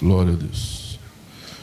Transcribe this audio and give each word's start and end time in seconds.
Glória 0.00 0.32
a 0.32 0.36
Deus. 0.36 0.96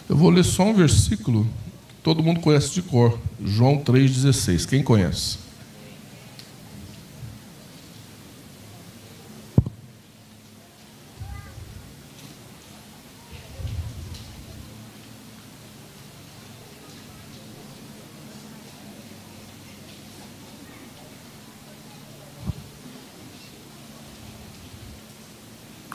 Eu 0.10 0.18
vou 0.18 0.30
ler 0.30 0.44
só 0.44 0.64
um 0.64 0.74
versículo 0.74 1.46
que 1.88 1.96
todo 2.04 2.22
mundo 2.22 2.42
conhece 2.42 2.74
de 2.74 2.82
cor. 2.82 3.18
João 3.42 3.78
3,16. 3.78 4.68
Quem 4.68 4.84
conhece? 4.84 5.38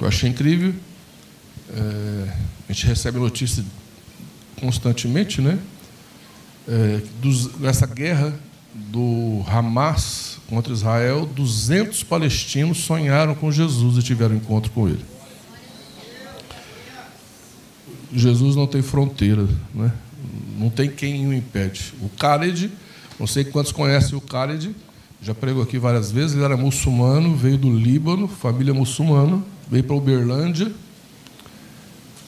Eu 0.00 0.08
achei 0.08 0.30
incrível. 0.30 0.74
A 2.70 2.72
gente 2.72 2.86
recebe 2.86 3.18
notícia 3.18 3.64
constantemente, 4.60 5.40
né? 5.40 5.58
É, 6.68 7.00
dos, 7.20 7.48
dessa 7.56 7.84
guerra 7.84 8.32
do 8.72 9.44
Hamas 9.48 10.38
contra 10.48 10.72
Israel, 10.72 11.26
200 11.26 12.04
palestinos 12.04 12.78
sonharam 12.78 13.34
com 13.34 13.50
Jesus 13.50 13.96
e 13.98 14.02
tiveram 14.04 14.36
encontro 14.36 14.70
com 14.70 14.86
ele. 14.86 15.04
Jesus 18.14 18.54
não 18.54 18.68
tem 18.68 18.82
fronteira, 18.82 19.48
né? 19.74 19.92
não 20.56 20.70
tem 20.70 20.88
quem 20.88 21.26
o 21.26 21.34
impede. 21.34 21.92
O 22.00 22.08
Khaled, 22.08 22.70
não 23.18 23.26
sei 23.26 23.42
quantos 23.42 23.72
conhecem 23.72 24.16
o 24.16 24.20
Khaled, 24.20 24.76
já 25.20 25.34
pregou 25.34 25.64
aqui 25.64 25.76
várias 25.76 26.12
vezes, 26.12 26.36
ele 26.36 26.44
era 26.44 26.56
muçulmano, 26.56 27.34
veio 27.34 27.58
do 27.58 27.76
Líbano, 27.76 28.28
família 28.28 28.72
muçulmana, 28.72 29.42
veio 29.68 29.82
para 29.82 29.96
Uberlândia, 29.96 30.72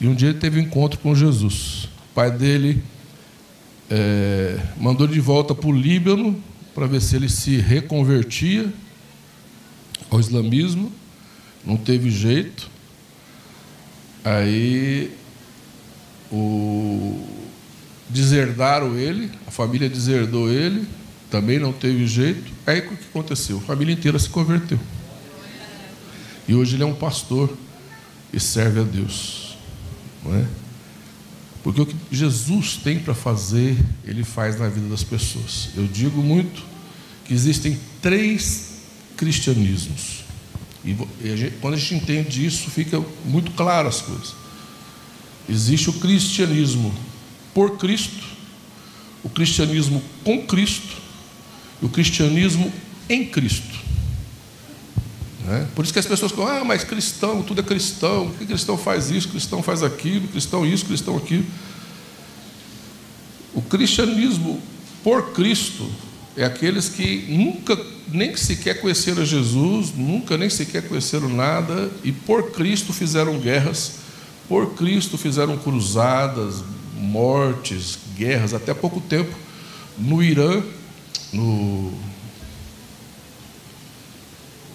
e 0.03 0.07
um 0.07 0.13
dia 0.13 0.27
ele 0.27 0.37
teve 0.37 0.59
um 0.59 0.63
encontro 0.63 0.99
com 0.99 1.15
Jesus. 1.15 1.85
O 2.11 2.13
pai 2.13 2.29
dele 2.29 2.83
é, 3.89 4.59
mandou 4.75 5.07
de 5.07 5.21
volta 5.21 5.55
para 5.55 5.69
o 5.69 5.71
Líbano 5.71 6.43
para 6.75 6.85
ver 6.85 7.01
se 7.01 7.15
ele 7.15 7.29
se 7.29 7.55
reconvertia 7.55 8.69
ao 10.09 10.19
islamismo. 10.19 10.91
Não 11.65 11.77
teve 11.77 12.11
jeito. 12.11 12.69
Aí 14.25 15.09
o, 16.29 17.25
deserdaram 18.09 18.97
ele, 18.97 19.31
a 19.47 19.51
família 19.51 19.89
deserdou 19.89 20.51
ele, 20.51 20.85
também 21.31 21.59
não 21.59 21.71
teve 21.71 22.05
jeito. 22.07 22.51
Aí 22.67 22.79
o 22.79 22.89
que 22.89 23.05
aconteceu? 23.09 23.59
A 23.59 23.61
família 23.61 23.93
inteira 23.93 24.19
se 24.19 24.27
converteu. 24.27 24.81
E 26.45 26.53
hoje 26.53 26.75
ele 26.75 26.83
é 26.83 26.85
um 26.85 26.93
pastor 26.93 27.57
e 28.33 28.37
serve 28.37 28.81
a 28.81 28.83
Deus. 28.83 29.42
Não 30.23 30.35
é? 30.35 30.45
Porque 31.63 31.81
o 31.81 31.85
que 31.85 31.95
Jesus 32.11 32.77
tem 32.77 32.99
para 32.99 33.13
fazer, 33.13 33.77
ele 34.05 34.23
faz 34.23 34.59
na 34.59 34.67
vida 34.67 34.87
das 34.89 35.03
pessoas. 35.03 35.69
Eu 35.75 35.87
digo 35.87 36.21
muito 36.21 36.63
que 37.25 37.33
existem 37.33 37.79
três 38.01 38.81
cristianismos. 39.15 40.23
E 40.83 40.93
quando 41.61 41.75
a 41.75 41.77
gente 41.77 41.95
entende 41.95 42.45
isso, 42.45 42.69
fica 42.69 43.01
muito 43.25 43.51
claro 43.51 43.87
as 43.87 44.01
coisas. 44.01 44.35
Existe 45.47 45.89
o 45.89 45.93
cristianismo 45.93 46.93
por 47.53 47.77
Cristo, 47.77 48.23
o 49.23 49.29
cristianismo 49.29 50.03
com 50.23 50.45
Cristo 50.45 50.97
e 51.81 51.85
o 51.85 51.89
cristianismo 51.89 52.71
em 53.07 53.25
Cristo. 53.25 53.79
Né? 55.53 55.67
Por 55.75 55.83
isso 55.83 55.93
que 55.93 55.99
as 55.99 56.05
pessoas 56.07 56.31
falam, 56.31 56.61
ah, 56.61 56.65
mas 56.65 56.83
cristão, 56.83 57.43
tudo 57.43 57.61
é 57.61 57.63
cristão, 57.63 58.31
que 58.31 58.45
cristão 58.45 58.75
faz 58.75 59.11
isso, 59.11 59.29
cristão 59.29 59.61
faz 59.61 59.83
aquilo, 59.83 60.27
cristão 60.27 60.65
isso, 60.65 60.83
cristão 60.83 61.15
aquilo. 61.15 61.45
O 63.53 63.61
cristianismo 63.61 64.59
por 65.03 65.31
Cristo 65.33 65.87
é 66.35 66.43
aqueles 66.43 66.89
que 66.89 67.27
nunca, 67.29 67.79
nem 68.07 68.35
sequer 68.35 68.81
conheceram 68.81 69.23
Jesus, 69.23 69.93
nunca 69.95 70.39
nem 70.39 70.49
sequer 70.49 70.87
conheceram 70.87 71.29
nada, 71.29 71.91
e 72.03 72.11
por 72.11 72.49
Cristo 72.49 72.91
fizeram 72.91 73.37
guerras, 73.37 73.97
por 74.49 74.73
Cristo 74.73 75.19
fizeram 75.19 75.55
cruzadas, 75.55 76.63
mortes, 76.97 77.99
guerras, 78.17 78.55
até 78.55 78.73
pouco 78.73 78.99
tempo, 78.99 79.37
no 79.99 80.23
Irã, 80.23 80.63
no 81.31 81.93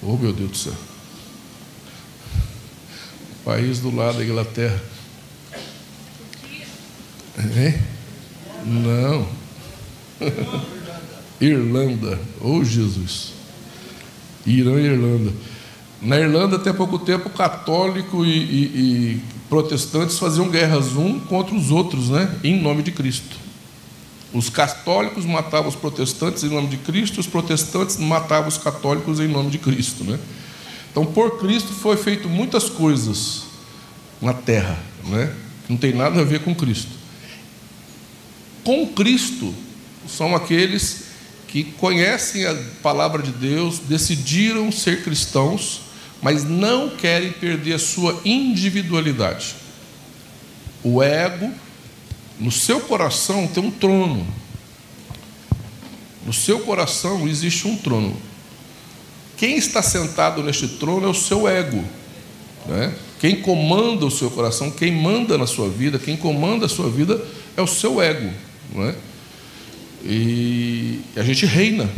Oh, 0.03 0.17
meu 0.17 0.33
Deus 0.33 0.51
do 0.51 0.57
céu. 0.57 0.75
país 3.45 3.81
do 3.81 3.95
lado 3.95 4.19
da 4.19 4.25
Inglaterra. 4.25 4.81
É? 7.39 7.81
Não. 8.65 9.29
Irlanda. 11.41 12.19
Oh, 12.41 12.65
Jesus. 12.65 13.33
Irã 14.47 14.81
e 14.81 14.87
Irlanda. 14.87 15.33
Na 16.01 16.19
Irlanda, 16.19 16.57
até 16.57 16.73
pouco 16.73 16.99
tempo, 16.99 17.31
católico 17.31 18.25
e, 18.25 18.29
e, 18.29 18.63
e 18.65 19.23
protestantes 19.49 20.19
faziam 20.19 20.49
guerras 20.49 20.95
um 20.95 21.19
contra 21.19 21.55
os 21.55 21.71
outros, 21.71 22.11
né? 22.11 22.39
Em 22.45 22.61
nome 22.61 22.83
de 22.83 22.93
Cristo. 22.93 23.48
Os 24.33 24.51
católicos 24.51 25.25
matavam 25.25 25.69
os 25.69 25.77
protestantes 25.77 26.45
em 26.45 26.49
nome 26.49 26.69
de 26.69 26.77
Cristo, 26.77 27.19
os 27.19 27.27
protestantes 27.27 27.97
matavam 27.97 28.49
os 28.49 28.59
católicos 28.59 29.21
em 29.21 29.29
nome 29.29 29.51
de 29.51 29.59
Cristo. 29.59 30.05
Né? 30.05 30.19
Então, 30.91 31.07
por 31.07 31.39
Cristo 31.39 31.73
foi 31.73 31.97
feito 31.97 32.29
muitas 32.29 32.69
coisas 32.69 33.45
na 34.21 34.35
terra, 34.35 34.79
né? 35.05 35.35
não 35.69 35.77
tem 35.77 35.95
nada 35.95 36.21
a 36.21 36.25
ver 36.25 36.41
com 36.41 36.55
Cristo. 36.55 36.91
Com 38.65 38.87
Cristo 38.89 39.55
são 40.07 40.35
aqueles 40.37 41.05
que 41.47 41.65
conhecem 41.65 42.45
a 42.45 42.55
palavra 42.83 43.23
de 43.23 43.31
Deus, 43.31 43.79
decidiram 43.79 44.71
ser 44.71 45.03
cristãos, 45.03 45.81
mas 46.21 46.45
não 46.45 46.91
querem 46.91 47.33
perder 47.33 47.75
a 47.75 47.79
sua 47.79 48.21
individualidade. 48.25 49.55
O 50.83 51.03
ego 51.03 51.51
no 52.41 52.51
seu 52.51 52.81
coração 52.81 53.47
tem 53.47 53.63
um 53.63 53.71
trono. 53.71 54.27
No 56.25 56.33
seu 56.33 56.61
coração 56.61 57.27
existe 57.27 57.67
um 57.67 57.77
trono. 57.77 58.17
Quem 59.37 59.57
está 59.57 59.83
sentado 59.83 60.43
neste 60.43 60.69
trono 60.69 61.07
é 61.07 61.11
o 61.11 61.15
seu 61.15 61.49
ego. 61.49 61.83
Né? 62.67 62.95
Quem 63.21 63.41
comanda 63.41 64.05
o 64.05 64.11
seu 64.11 64.31
coração, 64.31 64.71
quem 64.71 64.93
manda 64.93 65.39
na 65.39 65.47
sua 65.47 65.69
vida, 65.69 65.99
quem 65.99 66.17
comanda 66.17 66.67
a 66.67 66.69
sua 66.69 66.91
vida 66.91 67.25
é 67.57 67.63
o 67.63 67.67
seu 67.67 68.01
ego. 68.01 68.33
Não 68.75 68.85
é? 68.85 68.95
E 70.05 71.01
a 71.17 71.23
gente 71.23 71.45
reina 71.47 71.89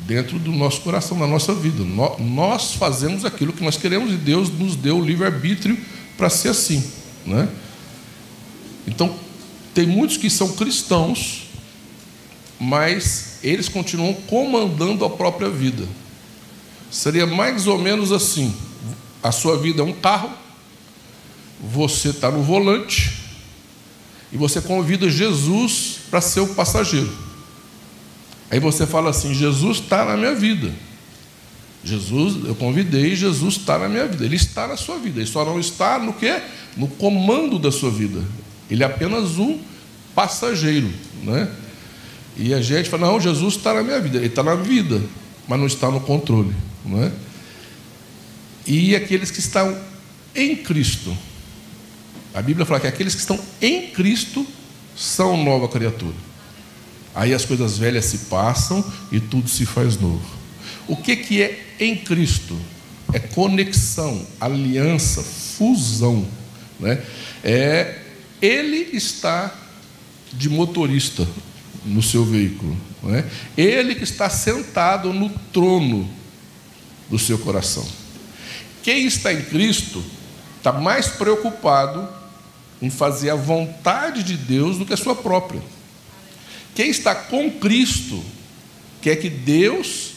dentro 0.00 0.38
do 0.38 0.52
nosso 0.52 0.80
coração, 0.82 1.18
da 1.18 1.26
nossa 1.26 1.54
vida. 1.54 1.82
Nós 2.18 2.72
fazemos 2.72 3.24
aquilo 3.24 3.52
que 3.52 3.64
nós 3.64 3.76
queremos 3.76 4.12
e 4.12 4.16
Deus 4.16 4.50
nos 4.50 4.76
deu 4.76 4.98
o 4.98 5.04
livre-arbítrio 5.04 5.76
para 6.16 6.28
ser 6.28 6.50
assim. 6.50 6.84
Né? 7.24 7.48
Então, 8.86 9.14
tem 9.76 9.86
muitos 9.86 10.16
que 10.16 10.30
são 10.30 10.52
cristãos, 10.52 11.48
mas 12.58 13.40
eles 13.42 13.68
continuam 13.68 14.14
comandando 14.14 15.04
a 15.04 15.10
própria 15.10 15.50
vida. 15.50 15.86
Seria 16.90 17.26
mais 17.26 17.66
ou 17.66 17.76
menos 17.76 18.10
assim: 18.10 18.56
a 19.22 19.30
sua 19.30 19.58
vida 19.58 19.82
é 19.82 19.84
um 19.84 19.92
carro, 19.92 20.30
você 21.60 22.08
está 22.08 22.30
no 22.30 22.42
volante 22.42 23.18
e 24.32 24.38
você 24.38 24.62
convida 24.62 25.10
Jesus 25.10 25.98
para 26.08 26.22
ser 26.22 26.40
o 26.40 26.54
passageiro. 26.54 27.12
Aí 28.50 28.58
você 28.58 28.86
fala 28.86 29.10
assim: 29.10 29.34
Jesus 29.34 29.76
está 29.76 30.06
na 30.06 30.16
minha 30.16 30.34
vida. 30.34 30.72
Jesus, 31.84 32.46
eu 32.46 32.54
convidei, 32.54 33.14
Jesus 33.14 33.56
está 33.56 33.78
na 33.78 33.90
minha 33.90 34.06
vida. 34.06 34.24
Ele 34.24 34.36
está 34.36 34.66
na 34.66 34.78
sua 34.78 34.96
vida. 34.96 35.20
Ele 35.20 35.28
só 35.28 35.44
não 35.44 35.60
está 35.60 35.98
no 35.98 36.14
que? 36.14 36.34
No 36.78 36.88
comando 36.88 37.58
da 37.58 37.70
sua 37.70 37.90
vida. 37.90 38.24
Ele 38.70 38.82
é 38.82 38.86
apenas 38.86 39.38
um 39.38 39.58
passageiro. 40.14 40.90
Né? 41.22 41.50
E 42.36 42.52
a 42.52 42.60
gente 42.60 42.88
fala, 42.88 43.06
não, 43.06 43.20
Jesus 43.20 43.54
está 43.54 43.74
na 43.74 43.82
minha 43.82 44.00
vida. 44.00 44.18
Ele 44.18 44.26
está 44.26 44.42
na 44.42 44.54
vida, 44.54 45.00
mas 45.46 45.58
não 45.58 45.66
está 45.66 45.90
no 45.90 46.00
controle. 46.00 46.54
Não 46.84 47.02
é? 47.02 47.12
E 48.66 48.96
aqueles 48.96 49.30
que 49.30 49.40
estão 49.40 49.76
em 50.34 50.56
Cristo. 50.56 51.16
A 52.34 52.42
Bíblia 52.42 52.66
fala 52.66 52.80
que 52.80 52.86
aqueles 52.86 53.14
que 53.14 53.20
estão 53.20 53.38
em 53.60 53.88
Cristo 53.88 54.46
são 54.96 55.42
nova 55.42 55.68
criatura. 55.68 56.14
Aí 57.14 57.32
as 57.32 57.44
coisas 57.44 57.78
velhas 57.78 58.04
se 58.04 58.18
passam 58.18 58.84
e 59.10 59.18
tudo 59.18 59.48
se 59.48 59.64
faz 59.64 59.98
novo. 59.98 60.22
O 60.86 60.96
que, 60.96 61.16
que 61.16 61.42
é 61.42 61.74
em 61.80 61.96
Cristo? 61.96 62.56
É 63.12 63.18
conexão, 63.18 64.26
aliança, 64.38 65.22
fusão. 65.22 66.26
Né? 66.78 67.02
É 67.42 68.02
ele 68.40 68.88
está 68.92 69.54
de 70.32 70.48
motorista 70.48 71.26
no 71.84 72.02
seu 72.02 72.24
veículo. 72.24 72.76
Não 73.02 73.14
é? 73.14 73.24
Ele 73.56 73.94
que 73.94 74.04
está 74.04 74.28
sentado 74.28 75.12
no 75.12 75.30
trono 75.52 76.08
do 77.08 77.18
seu 77.18 77.38
coração. 77.38 77.86
Quem 78.82 79.06
está 79.06 79.32
em 79.32 79.42
Cristo 79.42 80.04
está 80.58 80.72
mais 80.72 81.08
preocupado 81.08 82.08
em 82.80 82.90
fazer 82.90 83.30
a 83.30 83.36
vontade 83.36 84.22
de 84.22 84.36
Deus 84.36 84.78
do 84.78 84.84
que 84.84 84.92
a 84.92 84.96
sua 84.96 85.14
própria. 85.14 85.62
Quem 86.74 86.90
está 86.90 87.14
com 87.14 87.50
Cristo 87.50 88.22
quer 89.00 89.16
que 89.16 89.30
Deus 89.30 90.12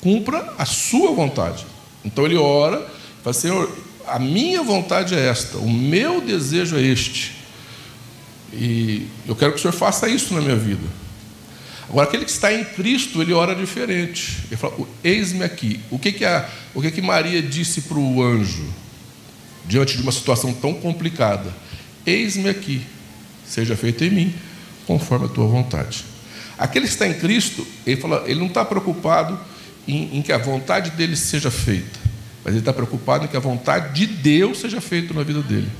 cumpra 0.00 0.54
a 0.56 0.64
sua 0.64 1.12
vontade. 1.12 1.66
Então 2.04 2.24
ele 2.24 2.36
ora, 2.36 2.86
fala, 3.22 3.34
Senhor, 3.34 3.83
a 4.06 4.18
minha 4.18 4.62
vontade 4.62 5.14
é 5.14 5.28
esta, 5.28 5.58
o 5.58 5.70
meu 5.70 6.20
desejo 6.20 6.76
é 6.76 6.82
este. 6.82 7.36
E 8.52 9.08
eu 9.26 9.34
quero 9.34 9.52
que 9.52 9.58
o 9.58 9.60
Senhor 9.60 9.72
faça 9.72 10.08
isso 10.08 10.32
na 10.34 10.40
minha 10.40 10.56
vida. 10.56 10.86
Agora, 11.88 12.06
aquele 12.06 12.24
que 12.24 12.30
está 12.30 12.52
em 12.52 12.64
Cristo, 12.64 13.20
ele 13.20 13.32
ora 13.32 13.54
diferente. 13.54 14.38
Ele 14.46 14.56
fala: 14.56 14.74
Eis-me 15.02 15.44
aqui. 15.44 15.80
O 15.90 15.98
que, 15.98 16.12
que, 16.12 16.24
a, 16.24 16.48
o 16.74 16.80
que, 16.80 16.90
que 16.90 17.02
Maria 17.02 17.42
disse 17.42 17.82
para 17.82 17.98
o 17.98 18.22
anjo, 18.22 18.66
diante 19.66 19.96
de 19.96 20.02
uma 20.02 20.12
situação 20.12 20.52
tão 20.52 20.74
complicada? 20.74 21.52
Eis-me 22.06 22.48
aqui, 22.48 22.82
seja 23.46 23.76
feito 23.76 24.04
em 24.04 24.10
mim, 24.10 24.34
conforme 24.86 25.26
a 25.26 25.28
tua 25.28 25.46
vontade. 25.46 26.04
Aquele 26.58 26.86
que 26.86 26.92
está 26.92 27.06
em 27.06 27.14
Cristo, 27.14 27.66
ele, 27.86 28.00
fala, 28.00 28.24
ele 28.26 28.38
não 28.38 28.46
está 28.46 28.64
preocupado 28.64 29.38
em, 29.86 30.18
em 30.18 30.22
que 30.22 30.32
a 30.32 30.38
vontade 30.38 30.90
dele 30.90 31.16
seja 31.16 31.50
feita, 31.50 31.98
mas 32.44 32.52
ele 32.52 32.60
está 32.60 32.72
preocupado 32.72 33.24
em 33.24 33.28
que 33.28 33.36
a 33.36 33.40
vontade 33.40 33.94
de 33.94 34.06
Deus 34.06 34.58
seja 34.58 34.80
feita 34.80 35.14
na 35.14 35.22
vida 35.22 35.40
dele. 35.40 35.70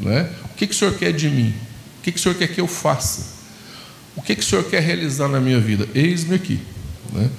Né? 0.00 0.30
O 0.46 0.54
que, 0.54 0.66
que 0.66 0.74
o 0.74 0.76
Senhor 0.76 0.94
quer 0.94 1.12
de 1.12 1.28
mim? 1.28 1.54
O 1.98 2.02
que, 2.02 2.12
que 2.12 2.18
o 2.18 2.22
Senhor 2.22 2.34
quer 2.34 2.48
que 2.48 2.60
eu 2.60 2.66
faça? 2.66 3.42
O 4.16 4.22
que, 4.22 4.34
que 4.34 4.42
o 4.42 4.44
Senhor 4.44 4.64
quer 4.64 4.82
realizar 4.82 5.28
na 5.28 5.38
minha 5.38 5.60
vida? 5.60 5.86
Eis-me 5.94 6.34
aqui. 6.34 6.60
Né? 7.12 7.30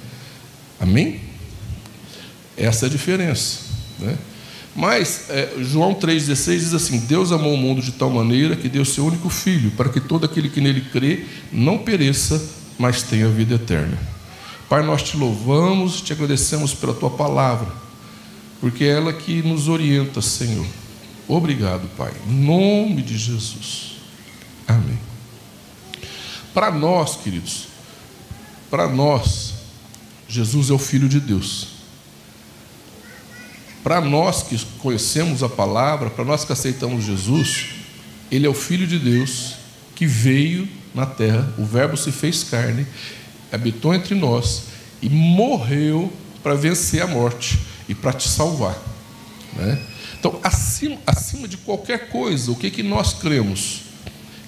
Amém? 0.80 1.20
Essa 2.56 2.86
é 2.86 2.88
a 2.88 2.90
diferença. 2.90 3.60
Né? 3.98 4.16
Mas 4.74 5.26
é, 5.30 5.52
João 5.60 5.94
3,16 5.94 6.58
diz 6.58 6.74
assim: 6.74 6.98
Deus 7.00 7.32
amou 7.32 7.54
o 7.54 7.56
mundo 7.56 7.80
de 7.80 7.92
tal 7.92 8.10
maneira 8.10 8.56
que 8.56 8.68
deu 8.68 8.84
seu 8.84 9.06
único 9.06 9.28
filho, 9.28 9.70
para 9.72 9.88
que 9.88 10.00
todo 10.00 10.24
aquele 10.24 10.48
que 10.48 10.60
nele 10.60 10.80
crê 10.80 11.26
não 11.52 11.78
pereça, 11.78 12.42
mas 12.78 13.02
tenha 13.02 13.28
vida 13.28 13.54
eterna. 13.54 13.96
Pai, 14.68 14.82
nós 14.84 15.02
te 15.02 15.16
louvamos, 15.16 16.00
te 16.00 16.12
agradecemos 16.12 16.74
pela 16.74 16.94
tua 16.94 17.10
palavra, 17.10 17.68
porque 18.64 18.84
é 18.84 18.92
ela 18.92 19.12
que 19.12 19.42
nos 19.42 19.68
orienta, 19.68 20.22
Senhor. 20.22 20.64
Obrigado, 21.28 21.86
Pai. 21.98 22.10
Em 22.26 22.32
nome 22.32 23.02
de 23.02 23.18
Jesus. 23.18 23.96
Amém. 24.66 24.98
Para 26.54 26.70
nós, 26.70 27.14
queridos, 27.16 27.68
para 28.70 28.88
nós, 28.88 29.52
Jesus 30.26 30.70
é 30.70 30.72
o 30.72 30.78
Filho 30.78 31.10
de 31.10 31.20
Deus. 31.20 31.74
Para 33.82 34.00
nós 34.00 34.42
que 34.44 34.58
conhecemos 34.78 35.42
a 35.42 35.48
palavra, 35.50 36.08
para 36.08 36.24
nós 36.24 36.46
que 36.46 36.52
aceitamos 36.54 37.04
Jesus, 37.04 37.66
Ele 38.30 38.46
é 38.46 38.48
o 38.48 38.54
Filho 38.54 38.86
de 38.86 38.98
Deus 38.98 39.56
que 39.94 40.06
veio 40.06 40.66
na 40.94 41.04
terra, 41.04 41.52
o 41.58 41.66
Verbo 41.66 41.98
se 41.98 42.10
fez 42.10 42.42
carne, 42.42 42.86
habitou 43.52 43.94
entre 43.94 44.14
nós 44.14 44.68
e 45.02 45.10
morreu 45.10 46.10
para 46.42 46.54
vencer 46.54 47.02
a 47.02 47.06
morte 47.06 47.58
e 47.88 47.94
para 47.94 48.12
te 48.12 48.28
salvar. 48.28 48.76
Né? 49.54 49.78
Então, 50.18 50.38
acima, 50.42 50.98
acima 51.06 51.46
de 51.46 51.56
qualquer 51.56 52.08
coisa, 52.08 52.50
o 52.50 52.56
que, 52.56 52.70
que 52.70 52.82
nós 52.82 53.12
cremos? 53.14 53.84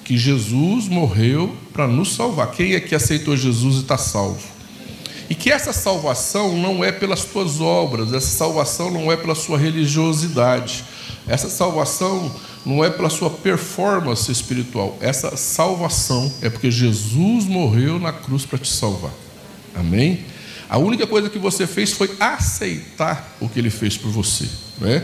que 0.07 0.17
Jesus 0.17 0.87
morreu 0.87 1.53
para 1.73 1.85
nos 1.85 2.13
salvar. 2.15 2.51
Quem 2.51 2.75
é 2.75 2.79
que 2.79 2.95
aceitou 2.95 3.35
Jesus 3.35 3.75
e 3.75 3.79
está 3.79 3.97
salvo? 3.97 4.39
E 5.29 5.35
que 5.35 5.51
essa 5.51 5.73
salvação 5.73 6.57
não 6.57 6.81
é 6.81 6.93
pelas 6.93 7.25
tuas 7.25 7.59
obras, 7.59 8.13
essa 8.13 8.37
salvação 8.37 8.89
não 8.89 9.11
é 9.11 9.17
pela 9.17 9.35
sua 9.35 9.57
religiosidade, 9.57 10.85
essa 11.27 11.49
salvação 11.49 12.33
não 12.65 12.85
é 12.85 12.89
pela 12.89 13.09
sua 13.09 13.29
performance 13.29 14.31
espiritual, 14.31 14.97
essa 15.01 15.35
salvação 15.35 16.31
é 16.41 16.49
porque 16.49 16.71
Jesus 16.71 17.43
morreu 17.43 17.99
na 17.99 18.13
cruz 18.13 18.45
para 18.45 18.59
te 18.59 18.71
salvar. 18.71 19.11
Amém? 19.75 20.23
A 20.69 20.77
única 20.77 21.07
coisa 21.07 21.29
que 21.29 21.39
você 21.39 21.65
fez 21.65 21.91
foi 21.93 22.09
aceitar 22.19 23.37
o 23.39 23.47
que 23.47 23.59
ele 23.59 23.69
fez 23.69 23.97
por 23.97 24.11
você. 24.11 24.47
Né? 24.79 25.03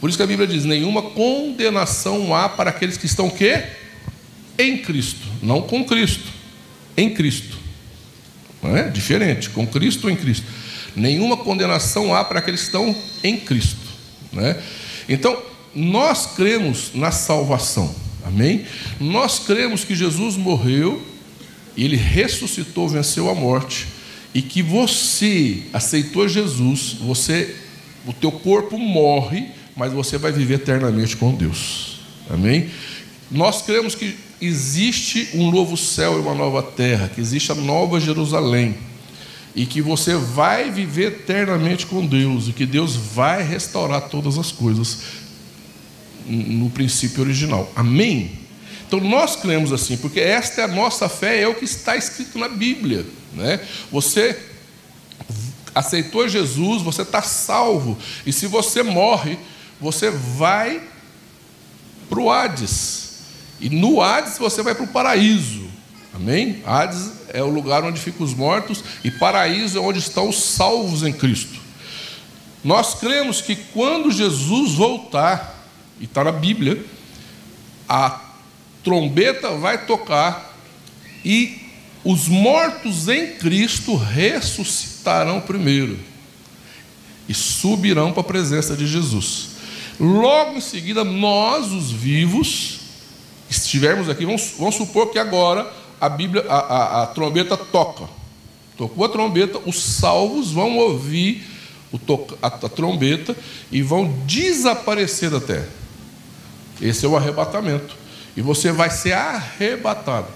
Por 0.00 0.08
isso 0.08 0.18
que 0.18 0.24
a 0.24 0.26
Bíblia 0.26 0.46
diz: 0.46 0.64
nenhuma 0.64 1.02
condenação 1.02 2.34
há 2.34 2.48
para 2.48 2.70
aqueles 2.70 2.96
que 2.96 3.06
estão 3.06 3.30
quê? 3.30 3.64
em 4.58 4.76
Cristo, 4.78 5.24
não 5.40 5.62
com 5.62 5.84
Cristo, 5.84 6.26
em 6.96 7.14
Cristo. 7.14 7.56
Não 8.60 8.76
é? 8.76 8.88
Diferente, 8.88 9.48
com 9.50 9.64
Cristo 9.64 10.06
ou 10.06 10.10
em 10.10 10.16
Cristo. 10.16 10.44
Nenhuma 10.96 11.36
condenação 11.36 12.12
há 12.12 12.24
para 12.24 12.40
aqueles 12.40 12.60
que 12.62 12.66
estão 12.66 12.94
em 13.22 13.36
Cristo. 13.36 13.78
Não 14.32 14.44
é? 14.44 14.60
Então, 15.08 15.40
nós 15.72 16.26
cremos 16.34 16.90
na 16.92 17.12
salvação. 17.12 17.94
Amém? 18.26 18.66
Nós 18.98 19.38
cremos 19.38 19.84
que 19.84 19.94
Jesus 19.94 20.36
morreu, 20.36 21.00
ele 21.76 21.96
ressuscitou, 21.96 22.88
venceu 22.88 23.30
a 23.30 23.34
morte, 23.34 23.86
e 24.38 24.42
que 24.42 24.62
você 24.62 25.64
aceitou 25.72 26.28
Jesus, 26.28 26.92
você, 27.00 27.56
o 28.06 28.12
teu 28.12 28.30
corpo 28.30 28.78
morre, 28.78 29.48
mas 29.76 29.92
você 29.92 30.16
vai 30.16 30.30
viver 30.30 30.54
eternamente 30.54 31.16
com 31.16 31.34
Deus. 31.34 31.98
Amém? 32.30 32.70
Nós 33.32 33.62
cremos 33.62 33.96
que 33.96 34.14
existe 34.40 35.30
um 35.34 35.50
novo 35.50 35.76
céu 35.76 36.18
e 36.18 36.20
uma 36.20 36.36
nova 36.36 36.62
terra, 36.62 37.08
que 37.08 37.20
existe 37.20 37.50
a 37.50 37.54
nova 37.56 37.98
Jerusalém, 37.98 38.76
e 39.56 39.66
que 39.66 39.82
você 39.82 40.14
vai 40.14 40.70
viver 40.70 41.14
eternamente 41.14 41.84
com 41.84 42.06
Deus, 42.06 42.46
e 42.46 42.52
que 42.52 42.64
Deus 42.64 42.94
vai 42.94 43.42
restaurar 43.42 44.02
todas 44.02 44.38
as 44.38 44.52
coisas 44.52 45.00
no 46.28 46.70
princípio 46.70 47.24
original. 47.24 47.72
Amém? 47.74 48.37
Então 48.88 49.00
nós 49.00 49.36
cremos 49.36 49.70
assim, 49.70 49.98
porque 49.98 50.18
esta 50.18 50.62
é 50.62 50.64
a 50.64 50.68
nossa 50.68 51.10
fé, 51.10 51.42
é 51.42 51.46
o 51.46 51.54
que 51.54 51.66
está 51.66 51.94
escrito 51.94 52.38
na 52.38 52.48
Bíblia. 52.48 53.04
Né? 53.34 53.60
Você 53.92 54.36
aceitou 55.74 56.26
Jesus, 56.26 56.80
você 56.80 57.02
está 57.02 57.20
salvo, 57.20 57.98
e 58.24 58.32
se 58.32 58.46
você 58.46 58.82
morre, 58.82 59.38
você 59.78 60.10
vai 60.10 60.82
para 62.08 62.18
o 62.18 62.32
Hades. 62.32 63.18
E 63.60 63.68
no 63.68 64.00
Hades 64.00 64.38
você 64.38 64.62
vai 64.62 64.74
para 64.74 64.84
o 64.84 64.88
paraíso. 64.88 65.68
Amém? 66.14 66.62
Hades 66.64 67.12
é 67.28 67.42
o 67.42 67.50
lugar 67.50 67.84
onde 67.84 68.00
ficam 68.00 68.24
os 68.24 68.32
mortos 68.32 68.82
e 69.04 69.10
paraíso 69.10 69.76
é 69.76 69.80
onde 69.82 69.98
estão 69.98 70.30
os 70.30 70.42
salvos 70.42 71.02
em 71.02 71.12
Cristo. 71.12 71.60
Nós 72.64 72.94
cremos 72.94 73.42
que 73.42 73.54
quando 73.54 74.10
Jesus 74.10 74.72
voltar, 74.72 75.62
e 76.00 76.04
está 76.04 76.24
na 76.24 76.32
Bíblia, 76.32 76.82
a 77.86 78.27
trombeta 78.88 79.50
vai 79.50 79.84
tocar 79.84 80.56
e 81.22 81.58
os 82.02 82.26
mortos 82.26 83.06
em 83.06 83.34
Cristo 83.34 83.94
ressuscitarão 83.94 85.42
primeiro 85.42 85.98
e 87.28 87.34
subirão 87.34 88.12
para 88.12 88.22
a 88.22 88.24
presença 88.24 88.74
de 88.74 88.86
Jesus. 88.86 89.50
Logo 90.00 90.56
em 90.56 90.60
seguida, 90.62 91.04
nós, 91.04 91.70
os 91.70 91.90
vivos, 91.90 92.80
estivermos 93.50 94.08
aqui, 94.08 94.24
vamos, 94.24 94.54
vamos 94.58 94.76
supor 94.76 95.10
que 95.10 95.18
agora 95.18 95.70
a 96.00 96.08
Bíblia, 96.08 96.46
a, 96.48 96.56
a, 96.56 97.02
a, 97.02 97.06
trombeta 97.08 97.58
toca. 97.58 98.08
Tocou 98.78 99.04
a 99.04 99.08
trombeta, 99.10 99.60
os 99.66 99.82
salvos 99.82 100.50
vão 100.50 100.78
ouvir 100.78 101.44
a, 102.40 102.46
a 102.46 102.68
trombeta 102.70 103.36
e 103.70 103.82
vão 103.82 104.10
desaparecer 104.24 105.28
da 105.28 105.40
terra. 105.40 105.68
Esse 106.80 107.04
é 107.04 107.08
o 107.08 107.16
arrebatamento. 107.16 108.07
E 108.38 108.42
você 108.42 108.72
vai 108.72 108.88
ser 108.88 109.12
arrebatado. 109.12 110.28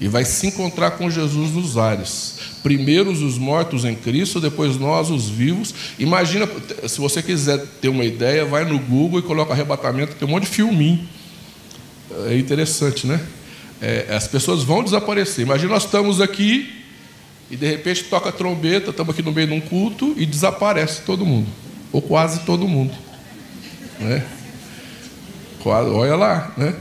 E 0.00 0.08
vai 0.08 0.24
se 0.24 0.48
encontrar 0.48 0.92
com 0.92 1.08
Jesus 1.08 1.52
nos 1.52 1.78
ares. 1.78 2.38
Primeiro 2.62 3.10
os 3.10 3.38
mortos 3.38 3.84
em 3.84 3.94
Cristo, 3.94 4.40
depois 4.40 4.76
nós, 4.76 5.08
os 5.08 5.28
vivos. 5.28 5.74
Imagina, 5.98 6.48
se 6.88 7.00
você 7.00 7.22
quiser 7.22 7.64
ter 7.80 7.88
uma 7.88 8.04
ideia, 8.04 8.44
vai 8.44 8.64
no 8.64 8.78
Google 8.78 9.20
e 9.20 9.22
coloca 9.22 9.52
arrebatamento, 9.52 10.16
tem 10.16 10.28
um 10.28 10.30
monte 10.30 10.44
de 10.44 10.50
filminho 10.50 11.08
é 12.28 12.36
interessante, 12.36 13.06
né? 13.06 13.20
É, 13.80 14.14
as 14.14 14.28
pessoas 14.28 14.62
vão 14.62 14.82
desaparecer. 14.82 15.44
Imagina 15.44 15.72
nós 15.72 15.84
estamos 15.84 16.20
aqui 16.20 16.82
e 17.50 17.56
de 17.56 17.66
repente 17.66 18.04
toca 18.04 18.30
trombeta, 18.32 18.90
estamos 18.90 19.12
aqui 19.12 19.22
no 19.22 19.32
meio 19.32 19.48
de 19.48 19.52
um 19.52 19.60
culto 19.60 20.14
e 20.16 20.24
desaparece 20.24 21.02
todo 21.02 21.26
mundo, 21.26 21.48
ou 21.92 22.00
quase 22.00 22.40
todo 22.40 22.66
mundo, 22.66 22.94
né? 24.00 24.24
Olha 25.64 26.14
lá, 26.14 26.52
né? 26.56 26.74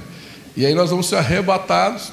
E 0.56 0.66
aí 0.66 0.74
nós 0.76 0.90
vamos 0.90 1.08
ser 1.08 1.16
arrebatados 1.16 2.12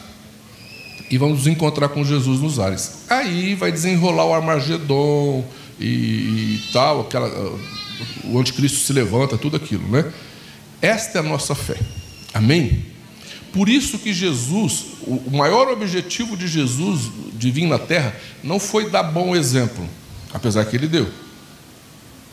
e 1.10 1.18
vamos 1.18 1.38
nos 1.38 1.46
encontrar 1.46 1.88
com 1.88 2.04
Jesus 2.04 2.40
nos 2.40 2.58
ares. 2.58 3.02
Aí 3.08 3.54
vai 3.54 3.70
desenrolar 3.70 4.24
o 4.24 4.32
Armagedon 4.32 5.44
e, 5.78 6.60
tal, 6.72 7.02
aquela, 7.02 7.28
o 8.24 8.38
anticristo 8.38 8.78
se 8.78 8.92
levanta, 8.92 9.36
tudo 9.36 9.56
aquilo, 9.56 9.86
né? 9.88 10.10
Esta 10.80 11.18
é 11.18 11.20
a 11.20 11.24
nossa 11.24 11.54
fé. 11.54 11.76
Amém? 12.32 12.86
Por 13.52 13.68
isso 13.68 13.98
que 13.98 14.12
Jesus, 14.12 14.84
o 15.06 15.36
maior 15.36 15.68
objetivo 15.68 16.36
de 16.36 16.46
Jesus 16.46 17.10
de 17.34 17.50
vir 17.50 17.66
na 17.66 17.78
terra, 17.78 18.14
não 18.42 18.60
foi 18.60 18.88
dar 18.88 19.02
bom 19.02 19.34
exemplo, 19.34 19.86
apesar 20.32 20.64
que 20.64 20.76
ele 20.76 20.86
deu. 20.86 21.08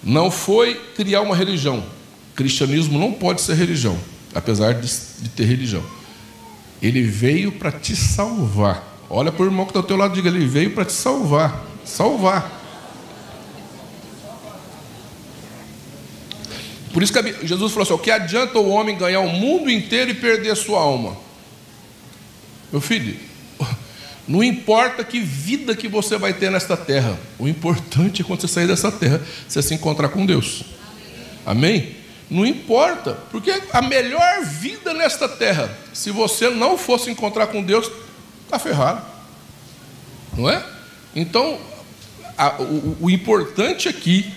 Não 0.04 0.30
foi 0.30 0.76
criar 0.96 1.22
uma 1.22 1.36
religião. 1.36 1.84
Cristianismo 2.36 3.00
não 3.00 3.12
pode 3.12 3.42
ser 3.42 3.56
religião. 3.56 3.98
apesar 4.38 4.74
de 4.74 5.30
ter 5.36 5.46
religião. 5.46 5.84
Ele 6.82 7.02
veio 7.02 7.52
para 7.52 7.72
te 7.72 7.96
salvar. 7.96 8.98
Olha 9.10 9.32
para 9.32 9.44
o 9.44 9.46
irmão 9.46 9.66
que 9.66 9.72
está 9.72 9.80
ao 9.80 9.86
teu 9.86 9.98
lado 9.98 10.14
diga: 10.14 10.30
Ele 10.30 10.46
veio 10.46 10.72
para 10.72 10.86
te 10.86 10.94
salvar. 10.94 11.66
Salvar. 11.84 12.58
Por 16.98 17.04
isso 17.04 17.14
que 17.14 17.46
Jesus 17.46 17.72
falou 17.72 17.84
assim: 17.84 17.94
o 17.94 18.00
que 18.00 18.10
adianta 18.12 18.58
o 18.58 18.70
homem 18.70 18.98
ganhar 18.98 19.20
o 19.20 19.30
mundo 19.30 19.70
inteiro 19.70 20.12
e 20.12 20.14
perder 20.16 20.50
a 20.50 20.56
sua 20.56 20.80
alma? 20.80 21.16
Meu 22.72 22.82
filho, 22.82 23.16
não 24.28 24.44
importa 24.44 25.04
que 25.04 25.20
vida 25.20 25.76
que 25.76 25.88
você 25.88 26.18
vai 26.18 26.34
ter 26.34 26.50
nesta 26.50 26.76
terra, 26.76 27.18
o 27.38 27.48
importante 27.48 28.22
é 28.22 28.26
quando 28.26 28.42
você 28.42 28.48
sair 28.48 28.68
dessa 28.68 28.92
terra, 28.92 29.22
você 29.48 29.62
se 29.62 29.74
encontrar 29.74 30.10
com 30.10 30.26
Deus. 30.26 30.64
Amém? 31.46 31.96
Não 32.30 32.46
importa, 32.46 33.14
porque 33.32 33.52
a 33.72 33.82
melhor 33.82 34.44
vida 34.44 34.94
nesta 34.94 35.30
terra, 35.30 35.76
se 35.94 36.12
você 36.12 36.50
não 36.50 36.78
fosse 36.78 37.10
encontrar 37.10 37.48
com 37.48 37.64
Deus, 37.64 37.90
está 38.44 38.60
ferrado. 38.60 39.02
Não 40.36 40.50
é? 40.50 40.64
Então, 41.16 41.58
a, 42.38 42.62
o, 42.62 42.98
o 43.02 43.10
importante 43.10 43.88
aqui 43.88 44.32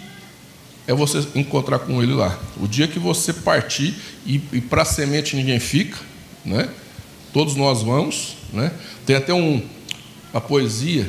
é 0.87 0.95
você 0.95 1.27
encontrar 1.35 1.81
com 1.81 2.03
ele 2.03 2.15
lá. 2.15 2.39
O 2.61 2.67
dia 2.67 2.89
que 2.89 2.99
você 2.99 3.33
partir 3.33 3.95
e, 4.25 4.41
e 4.53 4.61
para 4.61 4.85
semente 4.85 5.37
ninguém 5.37 5.61
fica, 5.61 5.99
né? 6.45 6.69
Todos 7.33 7.55
nós 7.55 7.83
vamos, 7.83 8.37
né? 8.53 8.73
Tem 9.05 9.17
até 9.17 9.33
um, 9.33 9.63
uma 10.33 10.41
poesia 10.41 11.09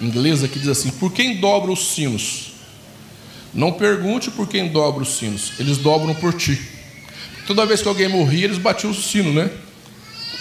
inglesa 0.00 0.48
que 0.48 0.58
diz 0.58 0.68
assim: 0.68 0.90
Por 0.90 1.12
quem 1.12 1.36
dobra 1.36 1.70
os 1.70 1.94
sinos? 1.94 2.45
Não 3.56 3.72
pergunte 3.72 4.30
por 4.30 4.46
quem 4.46 4.68
dobra 4.68 5.02
os 5.02 5.16
sinos, 5.16 5.54
eles 5.58 5.78
dobram 5.78 6.14
por 6.14 6.32
ti. 6.32 6.60
Toda 7.48 7.66
vez 7.66 7.82
que 7.82 7.88
alguém 7.88 8.06
morria, 8.08 8.44
eles 8.44 8.58
batiam 8.58 8.92
o 8.92 8.94
sino, 8.94 9.32
né? 9.32 9.50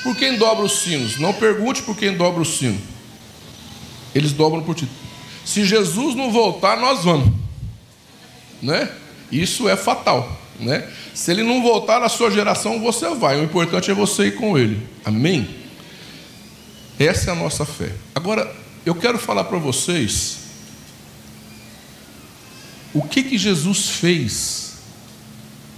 Por 0.03 0.15
quem 0.15 0.37
dobra 0.37 0.65
os 0.65 0.79
sinos? 0.79 1.17
Não 1.17 1.33
pergunte 1.33 1.81
por 1.81 1.97
quem 1.97 2.15
dobra 2.15 2.41
o 2.41 2.45
sino. 2.45 2.79
Eles 4.13 4.33
dobram 4.33 4.61
por 4.61 4.75
ti. 4.75 4.87
Se 5.43 5.65
Jesus 5.65 6.13
não 6.13 6.31
voltar, 6.31 6.77
nós 6.77 7.03
vamos 7.03 7.45
né? 8.61 8.91
Isso 9.31 9.67
é 9.69 9.75
fatal, 9.75 10.39
né? 10.59 10.89
Se 11.13 11.31
ele 11.31 11.43
não 11.43 11.61
voltar 11.61 11.99
na 11.99 12.09
sua 12.09 12.29
geração, 12.31 12.79
você 12.79 13.13
vai. 13.15 13.39
O 13.39 13.43
importante 13.43 13.89
é 13.89 13.93
você 13.93 14.27
ir 14.27 14.35
com 14.35 14.57
ele. 14.57 14.85
Amém? 15.03 15.47
Essa 16.99 17.31
é 17.31 17.33
a 17.33 17.35
nossa 17.35 17.65
fé. 17.65 17.91
Agora, 18.13 18.53
eu 18.85 18.95
quero 18.95 19.17
falar 19.17 19.45
para 19.45 19.57
vocês 19.57 20.44
o 22.95 23.03
que 23.03 23.21
que 23.21 23.37
Jesus 23.37 23.89
fez 23.89 24.73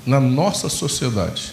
na 0.05 0.21
nossa 0.21 0.69
sociedade. 0.69 1.51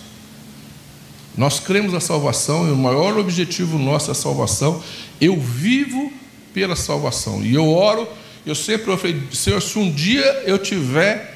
Nós 1.36 1.58
cremos 1.58 1.92
na 1.92 1.98
salvação 1.98 2.68
e 2.68 2.70
o 2.70 2.76
maior 2.76 3.18
objetivo 3.18 3.76
nosso 3.76 4.10
é 4.10 4.12
a 4.12 4.14
salvação. 4.14 4.80
Eu 5.20 5.40
vivo 5.40 6.12
pela 6.52 6.76
salvação 6.76 7.44
e 7.44 7.52
eu 7.52 7.68
oro 7.68 8.06
eu 8.46 8.54
sempre 8.54 8.94
falei, 8.96 9.22
Senhor, 9.32 9.60
se 9.60 9.78
um 9.78 9.90
dia 9.90 10.42
eu 10.44 10.58
tiver 10.58 11.34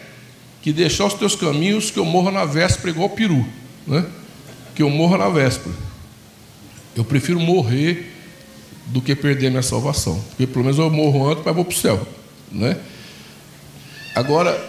que 0.60 0.72
deixar 0.72 1.06
os 1.06 1.14
teus 1.14 1.34
caminhos, 1.34 1.90
que 1.90 1.98
eu 1.98 2.04
morra 2.04 2.30
na 2.30 2.44
véspera 2.44 2.90
igual 2.90 3.08
peru, 3.10 3.46
né? 3.86 4.04
que 4.74 4.82
eu 4.82 4.90
morra 4.90 5.16
na 5.16 5.28
véspera. 5.28 5.74
Eu 6.94 7.04
prefiro 7.04 7.40
morrer 7.40 8.12
do 8.86 9.00
que 9.00 9.14
perder 9.14 9.50
minha 9.50 9.62
salvação, 9.62 10.22
porque 10.28 10.46
pelo 10.46 10.64
menos 10.64 10.78
eu 10.78 10.90
morro 10.90 11.30
antes, 11.30 11.42
mas 11.44 11.54
vou 11.54 11.64
para 11.64 11.74
o 11.74 11.76
céu. 11.76 12.06
Né? 12.52 12.78
Agora, 14.18 14.68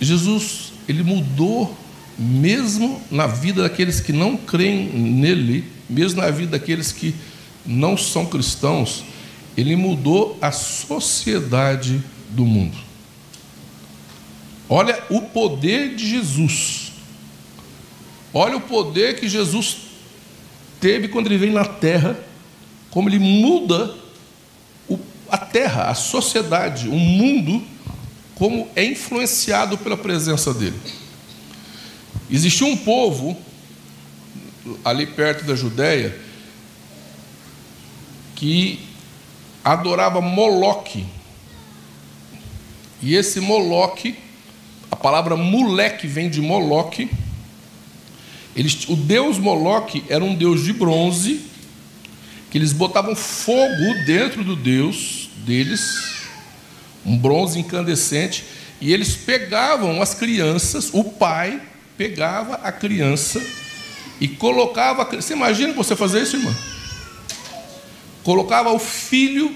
Jesus, 0.00 0.72
ele 0.88 1.04
mudou 1.04 1.78
mesmo 2.18 3.00
na 3.08 3.28
vida 3.28 3.62
daqueles 3.62 4.00
que 4.00 4.12
não 4.12 4.36
creem 4.36 4.88
nele, 4.88 5.64
mesmo 5.88 6.20
na 6.20 6.28
vida 6.28 6.58
daqueles 6.58 6.90
que 6.90 7.14
não 7.64 7.96
são 7.96 8.26
cristãos, 8.26 9.04
ele 9.56 9.76
mudou 9.76 10.36
a 10.42 10.50
sociedade 10.50 12.02
do 12.30 12.44
mundo. 12.44 12.76
Olha 14.68 15.04
o 15.08 15.22
poder 15.22 15.94
de 15.94 16.10
Jesus. 16.10 16.94
Olha 18.34 18.56
o 18.56 18.60
poder 18.60 19.20
que 19.20 19.28
Jesus 19.28 19.76
teve 20.80 21.06
quando 21.06 21.28
ele 21.28 21.38
veio 21.38 21.52
na 21.52 21.64
terra, 21.64 22.18
como 22.90 23.08
ele 23.08 23.20
muda 23.20 23.99
terra, 25.40 25.90
a 25.90 25.94
sociedade, 25.94 26.88
o 26.88 26.96
mundo, 26.96 27.62
como 28.34 28.68
é 28.76 28.84
influenciado 28.84 29.76
pela 29.78 29.96
presença 29.96 30.54
dele. 30.54 30.78
Existia 32.30 32.66
um 32.66 32.76
povo 32.76 33.36
ali 34.84 35.06
perto 35.06 35.44
da 35.44 35.54
Judéia 35.54 36.16
que 38.36 38.80
adorava 39.64 40.20
Moloque. 40.20 41.04
E 43.02 43.14
esse 43.14 43.40
Moloque, 43.40 44.16
a 44.90 44.96
palavra 44.96 45.36
moleque 45.36 46.06
vem 46.06 46.30
de 46.30 46.40
Moloque. 46.40 47.10
Eles, 48.54 48.88
o 48.88 48.96
deus 48.96 49.38
Moloque 49.38 50.04
era 50.08 50.24
um 50.24 50.34
deus 50.34 50.64
de 50.64 50.72
bronze, 50.72 51.40
que 52.50 52.58
eles 52.58 52.72
botavam 52.72 53.14
fogo 53.14 54.04
dentro 54.06 54.42
do 54.44 54.56
deus 54.56 55.29
deles, 55.44 56.22
um 57.04 57.16
bronze 57.16 57.58
incandescente, 57.58 58.44
e 58.80 58.92
eles 58.92 59.14
pegavam 59.14 60.00
as 60.00 60.14
crianças, 60.14 60.90
o 60.92 61.04
pai 61.04 61.60
pegava 61.96 62.54
a 62.56 62.72
criança 62.72 63.40
e 64.20 64.28
colocava. 64.28 65.04
Você 65.04 65.34
imagina 65.34 65.72
você 65.74 65.94
fazer 65.94 66.22
isso, 66.22 66.36
irmã? 66.36 66.54
colocava 68.22 68.70
o 68.72 68.78
filho 68.78 69.54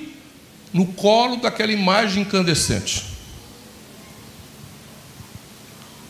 no 0.72 0.86
colo 0.86 1.36
daquela 1.36 1.72
imagem 1.72 2.22
incandescente. 2.22 3.04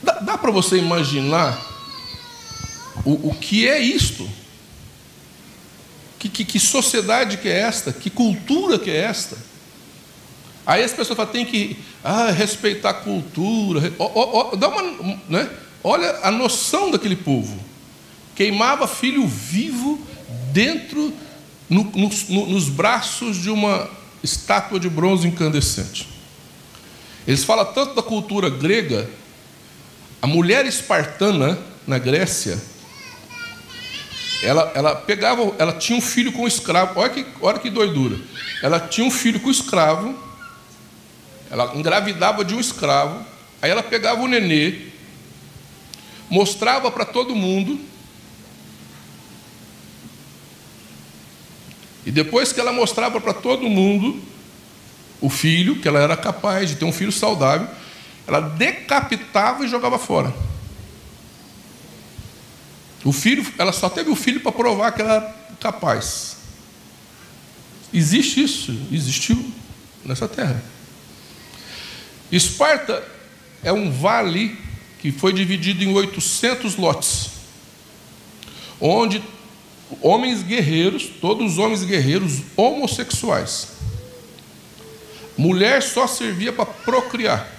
Dá, 0.02 0.12
dá 0.20 0.38
para 0.38 0.50
você 0.50 0.76
imaginar 0.76 1.58
o, 3.04 3.28
o 3.28 3.34
que 3.34 3.68
é 3.68 3.78
isto? 3.78 4.28
Que, 6.18 6.28
que, 6.28 6.44
que, 6.44 6.58
sociedade 6.58 7.36
que 7.36 7.48
é 7.48 7.60
esta? 7.60 7.92
Que 7.92 8.08
cultura 8.08 8.78
que 8.78 8.90
é 8.90 8.96
esta? 8.96 9.36
Aí 10.66 10.82
as 10.82 10.92
pessoas 10.92 11.16
falam, 11.16 11.32
tem 11.32 11.44
que 11.44 11.76
ah, 12.02 12.30
respeitar 12.30 12.90
a 12.90 12.94
cultura. 12.94 13.92
dá 14.58 14.68
uma, 14.68 15.18
né? 15.28 15.50
Olha 15.82 16.20
a 16.22 16.30
noção 16.30 16.90
daquele 16.90 17.16
povo. 17.16 17.58
Queimava 18.34 18.88
filho 18.88 19.26
vivo 19.26 20.00
dentro 20.52 21.12
no, 21.68 21.84
no, 21.84 22.46
nos 22.46 22.68
braços 22.68 23.36
de 23.36 23.50
uma 23.50 23.88
estátua 24.22 24.80
de 24.80 24.88
bronze 24.88 25.28
incandescente. 25.28 26.08
Eles 27.26 27.44
falam 27.44 27.72
tanto 27.72 27.94
da 27.94 28.02
cultura 28.02 28.48
grega, 28.48 29.08
a 30.20 30.26
mulher 30.26 30.66
espartana 30.66 31.58
na 31.86 31.98
Grécia, 31.98 32.58
ela, 34.42 34.70
ela 34.74 34.94
pegava, 34.94 35.54
ela 35.58 35.72
tinha 35.72 35.96
um 35.96 36.02
filho 36.02 36.30
com 36.32 36.42
um 36.42 36.46
escravo, 36.46 37.00
olha 37.00 37.10
que, 37.10 37.26
olha 37.40 37.58
que 37.58 37.70
doidura. 37.70 38.18
Ela 38.62 38.78
tinha 38.78 39.06
um 39.06 39.10
filho 39.10 39.40
com 39.40 39.48
um 39.48 39.50
escravo, 39.50 40.14
ela 41.54 41.72
engravidava 41.76 42.44
de 42.44 42.52
um 42.52 42.58
escravo, 42.58 43.24
aí 43.62 43.70
ela 43.70 43.82
pegava 43.82 44.20
o 44.20 44.26
nenê, 44.26 44.88
mostrava 46.28 46.90
para 46.90 47.04
todo 47.04 47.34
mundo, 47.34 47.78
E 52.06 52.10
depois 52.10 52.52
que 52.52 52.60
ela 52.60 52.72
mostrava 52.72 53.20
para 53.20 53.32
todo 53.32 53.68
mundo 53.68 54.22
o 55.20 55.30
filho, 55.30 55.80
que 55.80 55.88
ela 55.88 55.98
era 55.98 56.16
capaz 56.16 56.68
de 56.68 56.76
ter 56.76 56.84
um 56.84 56.92
filho 56.92 57.12
saudável, 57.12 57.66
ela 58.26 58.40
decapitava 58.40 59.64
e 59.64 59.68
jogava 59.68 59.98
fora. 59.98 60.34
O 63.02 63.12
filho, 63.12 63.46
ela 63.58 63.72
só 63.72 63.88
teve 63.88 64.10
o 64.10 64.16
filho 64.16 64.40
para 64.40 64.52
provar 64.52 64.92
que 64.92 65.00
ela 65.00 65.14
era 65.14 65.34
capaz. 65.60 66.36
Existe 67.92 68.42
isso, 68.42 68.78
existiu 68.92 69.52
nessa 70.04 70.28
terra. 70.28 70.62
Esparta 72.30 73.02
é 73.62 73.72
um 73.72 73.90
vale 73.90 74.56
que 75.00 75.12
foi 75.12 75.32
dividido 75.32 75.84
em 75.84 75.92
800 75.92 76.76
lotes, 76.76 77.30
onde 78.80 79.22
homens 80.00 80.42
guerreiros, 80.42 81.08
todos 81.20 81.52
os 81.52 81.58
homens 81.58 81.84
guerreiros 81.84 82.40
homossexuais. 82.56 83.68
Mulher 85.36 85.82
só 85.82 86.06
servia 86.06 86.52
para 86.52 86.66
procriar. 86.66 87.50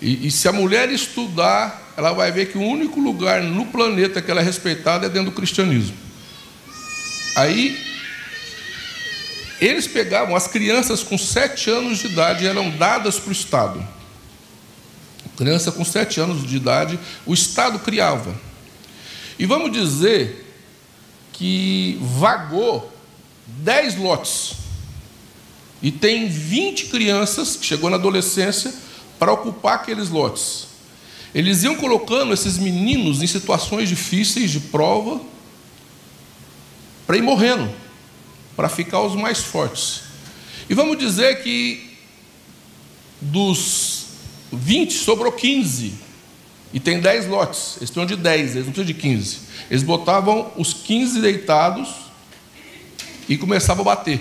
E, 0.00 0.26
e, 0.26 0.30
se 0.30 0.46
a 0.46 0.52
mulher 0.52 0.90
estudar, 0.90 1.94
ela 1.96 2.12
vai 2.12 2.30
ver 2.30 2.52
que 2.52 2.58
o 2.58 2.62
único 2.62 3.00
lugar 3.00 3.42
no 3.42 3.66
planeta 3.66 4.20
que 4.20 4.30
ela 4.30 4.40
é 4.40 4.44
respeitada 4.44 5.06
é 5.06 5.08
dentro 5.08 5.30
do 5.30 5.36
cristianismo. 5.36 5.96
Aí, 7.34 7.76
eles 9.60 9.86
pegavam 9.86 10.36
as 10.36 10.46
crianças 10.46 11.02
com 11.02 11.16
sete 11.16 11.70
anos 11.70 11.98
de 11.98 12.06
idade 12.06 12.46
eram 12.46 12.70
dadas 12.70 13.18
para 13.18 13.30
o 13.30 13.32
Estado. 13.32 13.86
Criança 15.36 15.70
com 15.70 15.84
sete 15.84 16.18
anos 16.20 16.46
de 16.46 16.56
idade, 16.56 16.98
o 17.24 17.34
Estado 17.34 17.78
criava. 17.78 18.34
E 19.38 19.44
vamos 19.44 19.70
dizer 19.72 20.44
que 21.32 21.98
vagou 22.00 22.90
dez 23.46 23.96
lotes. 23.96 24.54
E 25.82 25.92
tem 25.92 26.28
20 26.28 26.86
crianças 26.86 27.56
que 27.56 27.66
chegou 27.66 27.90
na 27.90 27.96
adolescência 27.96 28.72
para 29.18 29.32
ocupar 29.32 29.76
aqueles 29.76 30.08
lotes. 30.08 30.66
Eles 31.34 31.62
iam 31.62 31.74
colocando 31.74 32.32
esses 32.32 32.56
meninos 32.56 33.22
em 33.22 33.26
situações 33.26 33.90
difíceis 33.90 34.50
de 34.50 34.58
prova 34.58 35.20
para 37.06 37.18
ir 37.18 37.22
morrendo, 37.22 37.70
para 38.56 38.68
ficar 38.68 39.02
os 39.02 39.14
mais 39.14 39.44
fortes. 39.44 40.02
E 40.68 40.74
vamos 40.74 40.98
dizer 40.98 41.42
que 41.42 41.96
dos 43.20 44.06
20 44.52 44.92
sobrou 44.92 45.30
15. 45.30 46.06
E 46.72 46.80
tem 46.80 47.00
10 47.00 47.28
lotes. 47.28 47.76
Eles 47.76 47.90
precisam 47.90 48.06
de 48.06 48.16
10, 48.16 48.40
eles 48.40 48.66
não 48.66 48.72
precisam 48.72 48.84
de 48.84 48.94
15. 48.94 49.38
Eles 49.70 49.82
botavam 49.82 50.50
os 50.56 50.72
15 50.72 51.20
deitados 51.20 51.88
e 53.28 53.36
começavam 53.36 53.82
a 53.82 53.94
bater. 53.96 54.20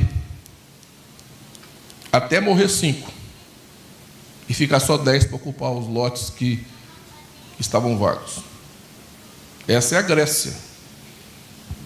Até 2.12 2.40
morrer 2.40 2.70
5. 2.70 3.12
E 4.48 4.54
ficar 4.54 4.80
só 4.80 4.98
10 4.98 5.26
para 5.26 5.36
ocupar 5.38 5.72
os 5.72 5.88
lotes 5.88 6.30
que 6.30 6.64
estavam 7.60 7.98
vagos. 7.98 8.40
Essa 9.68 9.96
é 9.96 9.98
a 9.98 10.02
Grécia. 10.02 10.54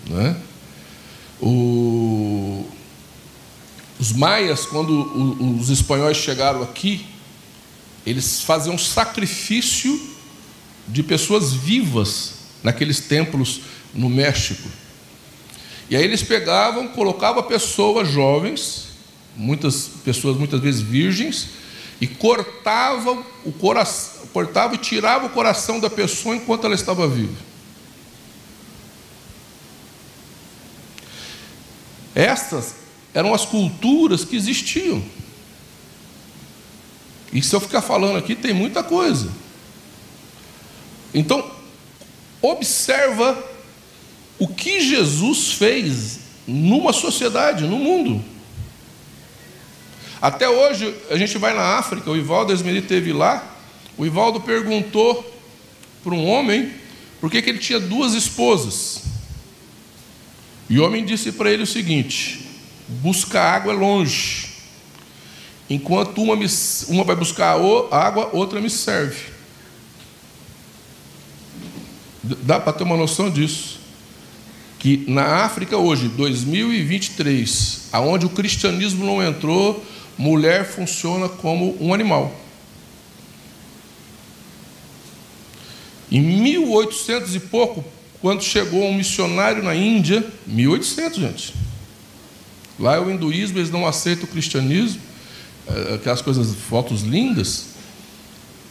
Né? 0.07 0.35
O... 1.41 2.65
Os 3.99 4.13
maias, 4.13 4.65
quando 4.65 5.59
os 5.59 5.69
espanhóis 5.69 6.15
chegaram 6.15 6.63
aqui, 6.63 7.05
eles 8.05 8.41
faziam 8.41 8.77
sacrifício 8.77 9.99
de 10.87 11.03
pessoas 11.03 11.53
vivas 11.53 12.33
naqueles 12.63 13.01
templos 13.01 13.61
no 13.93 14.09
México. 14.09 14.67
E 15.89 15.95
aí 15.95 16.03
eles 16.03 16.23
pegavam, 16.23 16.87
colocavam 16.87 17.43
pessoas 17.43 18.07
jovens, 18.07 18.89
muitas 19.35 19.89
pessoas 20.03 20.37
muitas 20.37 20.59
vezes 20.59 20.81
virgens, 20.81 21.47
e 21.99 22.07
cortavam 22.07 23.25
o 23.43 23.51
coração, 23.51 24.27
cortava 24.31 24.75
e 24.75 24.77
tirava 24.77 25.25
o 25.25 25.29
coração 25.29 25.79
da 25.79 25.89
pessoa 25.89 26.35
enquanto 26.35 26.65
ela 26.65 26.75
estava 26.75 27.07
viva. 27.07 27.35
Estas 32.19 32.75
eram 33.13 33.33
as 33.33 33.45
culturas 33.45 34.25
que 34.25 34.35
existiam. 34.35 35.01
E 37.31 37.41
se 37.41 37.55
eu 37.55 37.61
ficar 37.61 37.81
falando 37.81 38.17
aqui, 38.17 38.35
tem 38.35 38.53
muita 38.53 38.83
coisa. 38.83 39.31
Então, 41.13 41.49
observa 42.41 43.41
o 44.37 44.49
que 44.49 44.81
Jesus 44.81 45.53
fez 45.53 46.19
numa 46.45 46.91
sociedade, 46.91 47.63
no 47.63 47.77
mundo. 47.77 48.21
Até 50.21 50.49
hoje, 50.49 50.93
a 51.09 51.15
gente 51.15 51.37
vai 51.37 51.55
na 51.55 51.77
África, 51.77 52.11
o 52.11 52.17
Ivaldo 52.17 52.51
Esmeri 52.51 52.81
teve 52.81 53.13
lá, 53.13 53.55
o 53.97 54.05
Ivaldo 54.05 54.41
perguntou 54.41 55.39
para 56.03 56.13
um 56.13 56.27
homem 56.27 56.73
por 57.21 57.31
que, 57.31 57.41
que 57.41 57.49
ele 57.49 57.59
tinha 57.59 57.79
duas 57.79 58.13
esposas. 58.13 59.08
E 60.69 60.79
o 60.79 60.85
homem 60.85 61.03
disse 61.03 61.31
para 61.31 61.51
ele 61.51 61.63
o 61.63 61.67
seguinte: 61.67 62.45
buscar 62.87 63.55
água 63.55 63.73
é 63.73 63.75
longe. 63.75 64.49
Enquanto 65.69 66.21
uma, 66.21 66.35
me, 66.35 66.47
uma 66.87 67.03
vai 67.03 67.15
buscar 67.15 67.55
água, 67.91 68.29
outra 68.33 68.59
me 68.61 68.69
serve. 68.69 69.31
Dá 72.23 72.59
para 72.59 72.73
ter 72.73 72.83
uma 72.83 72.97
noção 72.97 73.29
disso. 73.29 73.79
Que 74.77 75.03
na 75.07 75.43
África 75.43 75.77
hoje, 75.77 76.07
2023, 76.07 77.89
aonde 77.91 78.25
o 78.25 78.29
cristianismo 78.29 79.05
não 79.05 79.21
entrou, 79.21 79.83
mulher 80.17 80.65
funciona 80.65 81.27
como 81.27 81.75
um 81.83 81.93
animal. 81.93 82.33
Em 86.11 86.21
1800 86.21 87.35
e 87.35 87.39
pouco, 87.39 87.83
quando 88.21 88.43
chegou 88.43 88.83
um 88.83 88.93
missionário 88.93 89.63
na 89.63 89.75
Índia, 89.75 90.25
1800, 90.45 91.19
gente. 91.19 91.53
Lá 92.79 92.95
é 92.95 92.99
o 92.99 93.09
hinduísmo, 93.09 93.57
eles 93.57 93.71
não 93.71 93.85
aceitam 93.85 94.25
o 94.25 94.27
cristianismo. 94.27 95.01
Eh, 95.67 95.95
aquelas 95.95 96.21
coisas, 96.21 96.53
fotos 96.55 97.01
lindas. 97.01 97.67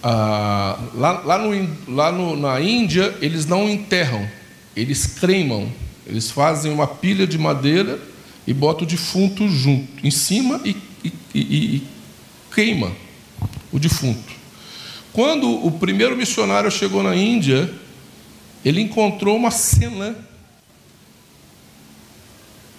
Ah, 0.03 0.79
lá 0.95 1.23
lá, 1.25 1.39
no, 1.39 1.95
lá 1.95 2.13
no, 2.13 2.37
na 2.37 2.61
Índia, 2.61 3.17
eles 3.21 3.47
não 3.47 3.69
enterram, 3.69 4.29
eles 4.77 5.07
cremam. 5.07 5.71
Eles 6.07 6.31
fazem 6.31 6.73
uma 6.73 6.87
pilha 6.87 7.27
de 7.27 7.37
madeira 7.37 8.01
e 8.47 8.55
botam 8.55 8.85
o 8.85 8.87
defunto 8.89 9.47
junto, 9.47 9.87
em 10.03 10.11
cima 10.11 10.59
e, 10.65 10.75
e, 11.05 11.13
e, 11.35 11.41
e 11.41 11.83
queima 12.55 12.93
o 13.71 13.79
defunto. 13.79 14.33
Quando 15.13 15.67
o 15.67 15.71
primeiro 15.73 16.17
missionário 16.17 16.71
chegou 16.71 17.03
na 17.03 17.15
Índia, 17.15 17.71
ele 18.65 18.81
encontrou 18.81 19.37
uma 19.37 19.51
cena. 19.51 20.17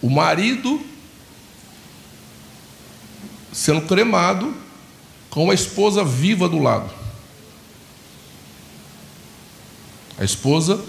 O 0.02 0.10
marido 0.10 0.80
sendo 3.52 3.82
cremado 3.82 4.54
com 5.30 5.52
a 5.52 5.54
esposa 5.54 6.04
viva 6.04 6.48
do 6.48 6.60
lado. 6.60 6.89
A 10.18 10.24
esposa 10.24 10.84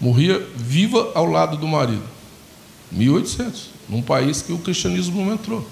morria 0.00 0.38
viva 0.56 1.12
ao 1.14 1.26
lado 1.26 1.56
do 1.56 1.66
marido. 1.66 2.02
1800, 2.90 3.70
num 3.88 4.02
país 4.02 4.42
que 4.42 4.52
o 4.52 4.58
cristianismo 4.58 5.24
não 5.24 5.34
entrou. 5.34 5.66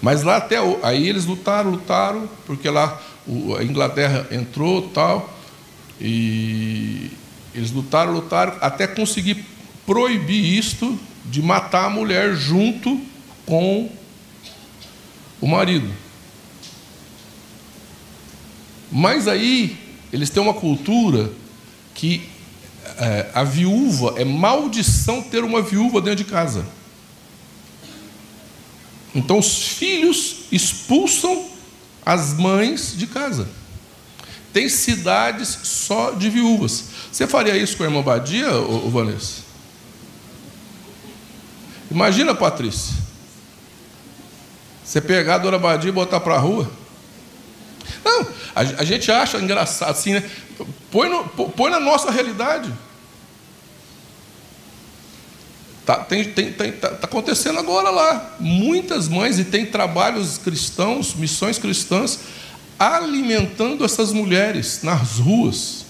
Mas 0.00 0.22
lá 0.22 0.36
até 0.36 0.56
aí 0.82 1.08
eles 1.08 1.24
lutaram, 1.24 1.70
lutaram, 1.70 2.28
porque 2.46 2.68
lá 2.68 3.00
a 3.58 3.64
Inglaterra 3.64 4.26
entrou, 4.30 4.88
tal, 4.88 5.33
e 6.06 7.10
eles 7.54 7.70
lutaram, 7.70 8.12
lutaram 8.12 8.58
até 8.60 8.86
conseguir 8.86 9.42
proibir 9.86 10.58
isto 10.58 11.00
de 11.24 11.40
matar 11.40 11.86
a 11.86 11.90
mulher 11.90 12.36
junto 12.36 13.00
com 13.46 13.90
o 15.40 15.46
marido. 15.46 15.90
Mas 18.92 19.26
aí 19.26 19.78
eles 20.12 20.28
têm 20.28 20.42
uma 20.42 20.52
cultura 20.52 21.32
que 21.94 22.28
é, 22.98 23.30
a 23.32 23.42
viúva 23.42 24.14
é 24.18 24.26
maldição 24.26 25.22
ter 25.22 25.42
uma 25.42 25.62
viúva 25.62 26.02
dentro 26.02 26.22
de 26.22 26.30
casa. 26.30 26.66
Então 29.14 29.38
os 29.38 29.68
filhos 29.68 30.40
expulsam 30.52 31.46
as 32.04 32.34
mães 32.34 32.94
de 32.94 33.06
casa. 33.06 33.48
Tem 34.54 34.68
cidades 34.68 35.48
só 35.64 36.12
de 36.12 36.30
viúvas. 36.30 36.84
Você 37.10 37.26
faria 37.26 37.56
isso 37.56 37.76
com 37.76 37.82
a 37.82 37.86
irmã 37.86 38.00
Badia, 38.00 38.54
ô, 38.54 38.86
ô 38.86 38.88
Vanessa? 38.90 39.42
Imagina, 41.90 42.36
Patrícia. 42.36 42.94
Você 44.84 45.00
pegar 45.00 45.34
a 45.34 45.38
Dona 45.38 45.58
Badia 45.58 45.88
e 45.88 45.92
botar 45.92 46.20
para 46.20 46.36
a 46.36 46.38
rua. 46.38 46.70
Não, 48.04 48.22
a, 48.54 48.60
a, 48.60 48.84
gente 48.84 49.10
acha 49.10 49.38
engraçado 49.38 49.90
assim, 49.90 50.12
né? 50.12 50.30
Põe, 50.88 51.08
no, 51.08 51.24
põe 51.24 51.72
na 51.72 51.80
nossa 51.80 52.12
realidade. 52.12 52.72
Está 55.80 55.96
tem, 55.96 56.24
tem, 56.24 56.52
tem, 56.52 56.72
tá, 56.72 56.90
tá 56.90 57.06
acontecendo 57.08 57.58
agora 57.58 57.90
lá. 57.90 58.36
Muitas 58.38 59.08
mães, 59.08 59.36
e 59.36 59.44
tem 59.44 59.66
trabalhos 59.66 60.38
cristãos, 60.38 61.12
missões 61.14 61.58
cristãs, 61.58 62.20
alimentando 62.86 63.84
essas 63.84 64.12
mulheres 64.12 64.80
nas 64.82 65.18
ruas. 65.18 65.84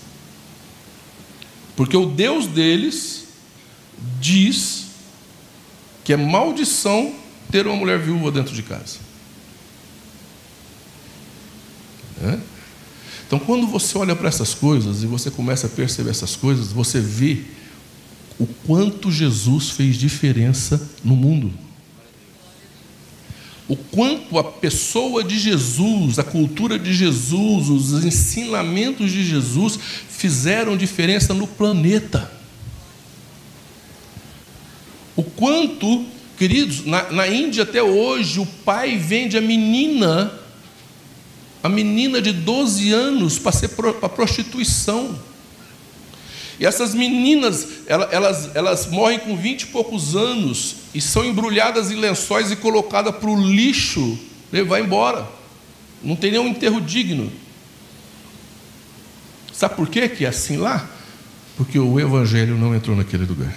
Porque 1.76 1.96
o 1.96 2.06
Deus 2.06 2.46
deles 2.46 3.24
diz 4.20 4.86
que 6.04 6.12
é 6.12 6.16
maldição 6.16 7.14
ter 7.50 7.66
uma 7.66 7.76
mulher 7.76 7.98
viúva 7.98 8.30
dentro 8.30 8.54
de 8.54 8.62
casa. 8.62 8.98
É? 12.22 12.38
Então, 13.26 13.38
quando 13.38 13.66
você 13.66 13.96
olha 13.98 14.14
para 14.14 14.28
essas 14.28 14.54
coisas 14.54 15.02
e 15.02 15.06
você 15.06 15.30
começa 15.30 15.66
a 15.66 15.70
perceber 15.70 16.10
essas 16.10 16.36
coisas, 16.36 16.72
você 16.72 17.00
vê 17.00 17.42
o 18.38 18.46
quanto 18.46 19.10
Jesus 19.10 19.70
fez 19.70 19.96
diferença 19.96 20.90
no 21.02 21.16
mundo. 21.16 21.52
O 23.66 23.76
quanto 23.76 24.38
a 24.38 24.44
pessoa 24.44 25.24
de 25.24 25.38
Jesus, 25.38 26.18
a 26.18 26.24
cultura 26.24 26.78
de 26.78 26.92
Jesus, 26.92 27.68
os 27.68 28.04
ensinamentos 28.04 29.10
de 29.10 29.24
Jesus 29.24 29.78
fizeram 30.08 30.76
diferença 30.76 31.32
no 31.32 31.46
planeta. 31.46 32.30
O 35.16 35.22
quanto 35.22 36.04
Queridos, 36.36 36.84
na, 36.84 37.12
na 37.12 37.28
Índia 37.28 37.62
até 37.62 37.82
hoje, 37.82 38.40
o 38.40 38.46
pai 38.46 38.96
vende 38.96 39.36
a 39.36 39.40
menina 39.40 40.40
a 41.62 41.68
menina 41.68 42.20
de 42.20 42.30
12 42.30 42.92
anos 42.92 43.38
para 43.38 43.52
ser 43.52 43.68
para 43.68 44.08
prostituição. 44.08 45.18
E 46.58 46.66
essas 46.66 46.94
meninas, 46.94 47.66
elas, 47.86 48.54
elas 48.54 48.86
morrem 48.86 49.18
com 49.18 49.36
20 49.36 49.62
e 49.62 49.66
poucos 49.66 50.14
anos 50.14 50.76
e 50.94 51.00
são 51.00 51.24
embrulhadas 51.24 51.90
em 51.90 51.96
lençóis 51.96 52.50
e 52.50 52.56
colocadas 52.56 53.14
para 53.16 53.28
o 53.28 53.50
lixo 53.50 54.18
levar 54.52 54.80
embora. 54.80 55.26
Não 56.02 56.14
tem 56.14 56.30
nenhum 56.30 56.48
enterro 56.48 56.80
digno. 56.80 57.32
Sabe 59.52 59.74
por 59.74 59.88
quê 59.88 60.08
que 60.08 60.24
é 60.24 60.28
assim 60.28 60.56
lá? 60.56 60.88
Porque 61.56 61.78
o 61.78 61.98
Evangelho 61.98 62.56
não 62.56 62.74
entrou 62.74 62.96
naquele 62.96 63.24
lugar. 63.24 63.56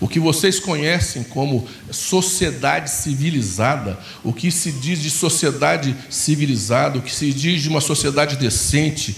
O 0.00 0.06
que 0.06 0.20
vocês 0.20 0.60
conhecem 0.60 1.22
como 1.24 1.66
sociedade 1.90 2.90
civilizada, 2.90 3.98
o 4.22 4.32
que 4.32 4.50
se 4.50 4.70
diz 4.70 5.00
de 5.00 5.10
sociedade 5.10 5.96
civilizada, 6.10 6.98
o 6.98 7.02
que 7.02 7.14
se 7.14 7.32
diz 7.32 7.62
de 7.62 7.68
uma 7.68 7.80
sociedade 7.80 8.36
decente, 8.36 9.16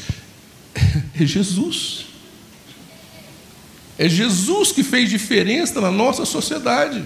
é 1.18 1.26
Jesus. 1.26 2.07
É 3.98 4.08
Jesus 4.08 4.70
que 4.70 4.84
fez 4.84 5.10
diferença 5.10 5.80
na 5.80 5.90
nossa 5.90 6.24
sociedade. 6.24 7.04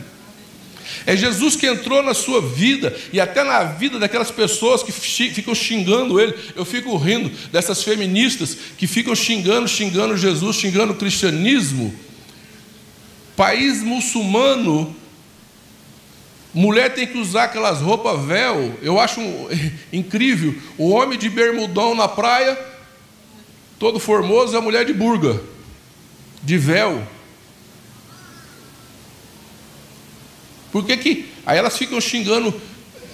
É 1.07 1.17
Jesus 1.17 1.57
que 1.57 1.67
entrou 1.67 2.03
na 2.03 2.15
sua 2.15 2.41
vida 2.41 2.95
e 3.13 3.21
até 3.21 3.43
na 3.43 3.65
vida 3.65 3.99
daquelas 3.99 4.31
pessoas 4.31 4.83
que 4.83 4.93
ficam 4.93 5.55
xingando 5.55 6.21
ele. 6.21 6.35
Eu 6.55 6.65
fico 6.65 6.95
rindo 6.97 7.31
dessas 7.51 7.83
feministas 7.83 8.57
que 8.77 8.87
ficam 8.87 9.15
xingando, 9.15 9.67
xingando 9.67 10.17
Jesus, 10.17 10.57
xingando 10.57 10.93
o 10.93 10.97
cristianismo. 10.97 11.95
País 13.35 13.83
muçulmano, 13.83 14.95
mulher 16.53 16.95
tem 16.95 17.07
que 17.07 17.19
usar 17.19 17.45
aquelas 17.45 17.81
roupas 17.81 18.25
véu. 18.25 18.79
Eu 18.83 19.01
acho 19.01 19.21
incrível. 19.93 20.55
O 20.77 20.91
homem 20.91 21.19
de 21.19 21.29
bermudão 21.29 21.95
na 21.95 22.07
praia, 22.07 22.59
todo 23.79 23.99
formoso, 23.99 24.55
e 24.55 24.57
a 24.57 24.61
mulher 24.61 24.85
de 24.85 24.93
burga, 24.93 25.41
de 26.43 26.59
véu. 26.59 27.07
Por 30.73 30.85
que, 30.85 30.97
que 30.97 31.27
aí 31.45 31.59
elas 31.59 31.77
ficam 31.77 32.01
xingando 32.01 32.53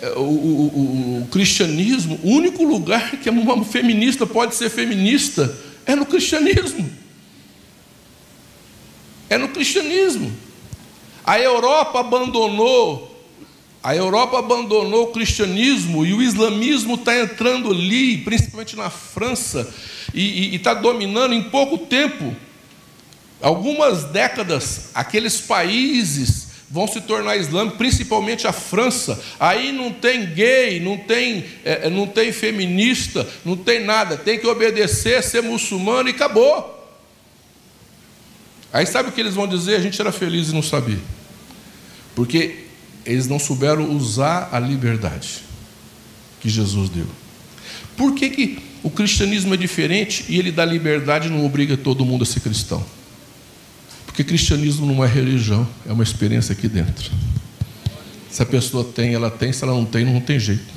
eh, 0.01 0.12
o, 0.17 0.21
o, 0.21 0.67
o, 0.67 1.23
o, 1.23 1.29
cristianismo? 1.29 2.19
O 2.23 2.31
único 2.31 2.62
lugar 2.62 3.17
que 3.19 3.29
uma 3.29 3.64
feminista 3.64 4.27
pode 4.27 4.55
ser 4.55 4.71
feminista 4.71 5.55
é 5.85 5.95
no 5.95 6.07
cristianismo. 6.07 6.88
É 9.29 9.37
no 9.37 9.49
cristianismo. 9.49 10.33
A 11.25 11.38
Europa 11.38 12.01
abandonou, 12.01 13.27
a 13.83 13.95
Europa 13.95 14.38
abandonou 14.38 15.05
o 15.05 15.12
cristianismo 15.12 16.07
e 16.07 16.14
o 16.14 16.23
islamismo 16.23 16.95
está 16.95 17.14
entrando 17.19 17.71
ali, 17.71 18.19
principalmente 18.19 18.77
na 18.77 18.88
França, 18.88 19.69
e 20.14 20.55
está 20.55 20.73
dominando 20.73 21.35
em 21.35 21.43
pouco 21.43 21.77
tempo, 21.77 22.35
algumas 23.40 24.05
décadas, 24.05 24.90
aqueles 24.94 25.40
países 25.40 26.48
vão 26.70 26.87
se 26.87 27.01
tornar 27.01 27.37
islâmicos, 27.37 27.79
principalmente 27.79 28.46
a 28.46 28.53
França. 28.53 29.18
Aí 29.40 29.72
não 29.72 29.92
tem 29.92 30.27
gay, 30.27 30.81
não 30.81 30.98
tem, 30.98 31.44
é, 31.64 31.87
é, 31.87 31.90
não 31.90 32.07
tem 32.07 32.33
feminista, 32.33 33.27
não 33.44 33.57
tem 33.57 33.85
nada. 33.85 34.16
Tem 34.16 34.38
que 34.38 34.46
obedecer, 34.46 35.22
ser 35.22 35.42
muçulmano 35.42 36.09
e 36.09 36.12
acabou. 36.12 36.77
Aí 38.72 38.85
sabe 38.85 39.09
o 39.09 39.12
que 39.12 39.20
eles 39.20 39.35
vão 39.35 39.46
dizer? 39.46 39.77
A 39.77 39.81
gente 39.81 39.98
era 39.98 40.12
feliz 40.12 40.51
e 40.51 40.55
não 40.55 40.62
sabia. 40.62 40.98
Porque 42.14 42.64
eles 43.07 43.27
não 43.27 43.38
souberam 43.38 43.90
usar 43.96 44.51
a 44.53 44.59
liberdade 44.59 45.44
que 46.40 46.48
Jesus 46.48 46.90
deu. 46.90 47.07
Por 47.96 48.14
que, 48.14 48.29
que 48.29 48.59
o 48.83 48.90
cristianismo 48.90 49.55
é 49.55 49.57
diferente 49.57 50.24
e 50.29 50.38
ele 50.38 50.53
dá 50.53 50.64
liberdade 50.64 51.29
e 51.29 51.31
não 51.31 51.44
obriga 51.44 51.77
todo 51.77 52.05
mundo 52.05 52.22
a 52.22 52.27
ser 52.27 52.40
cristão? 52.40 52.85
Porque 54.18 54.31
cristianismo 54.31 54.85
não 54.85 55.04
é 55.04 55.07
religião, 55.07 55.64
é 55.87 55.92
uma 55.92 56.02
experiência 56.02 56.52
aqui 56.52 56.66
dentro. 56.66 57.09
Se 58.28 58.42
a 58.42 58.46
pessoa 58.46 58.83
tem, 58.83 59.14
ela 59.14 59.31
tem, 59.31 59.52
se 59.52 59.62
ela 59.62 59.72
não 59.72 59.85
tem, 59.85 60.04
não 60.04 60.20
tem 60.20 60.40
jeito. 60.40 60.74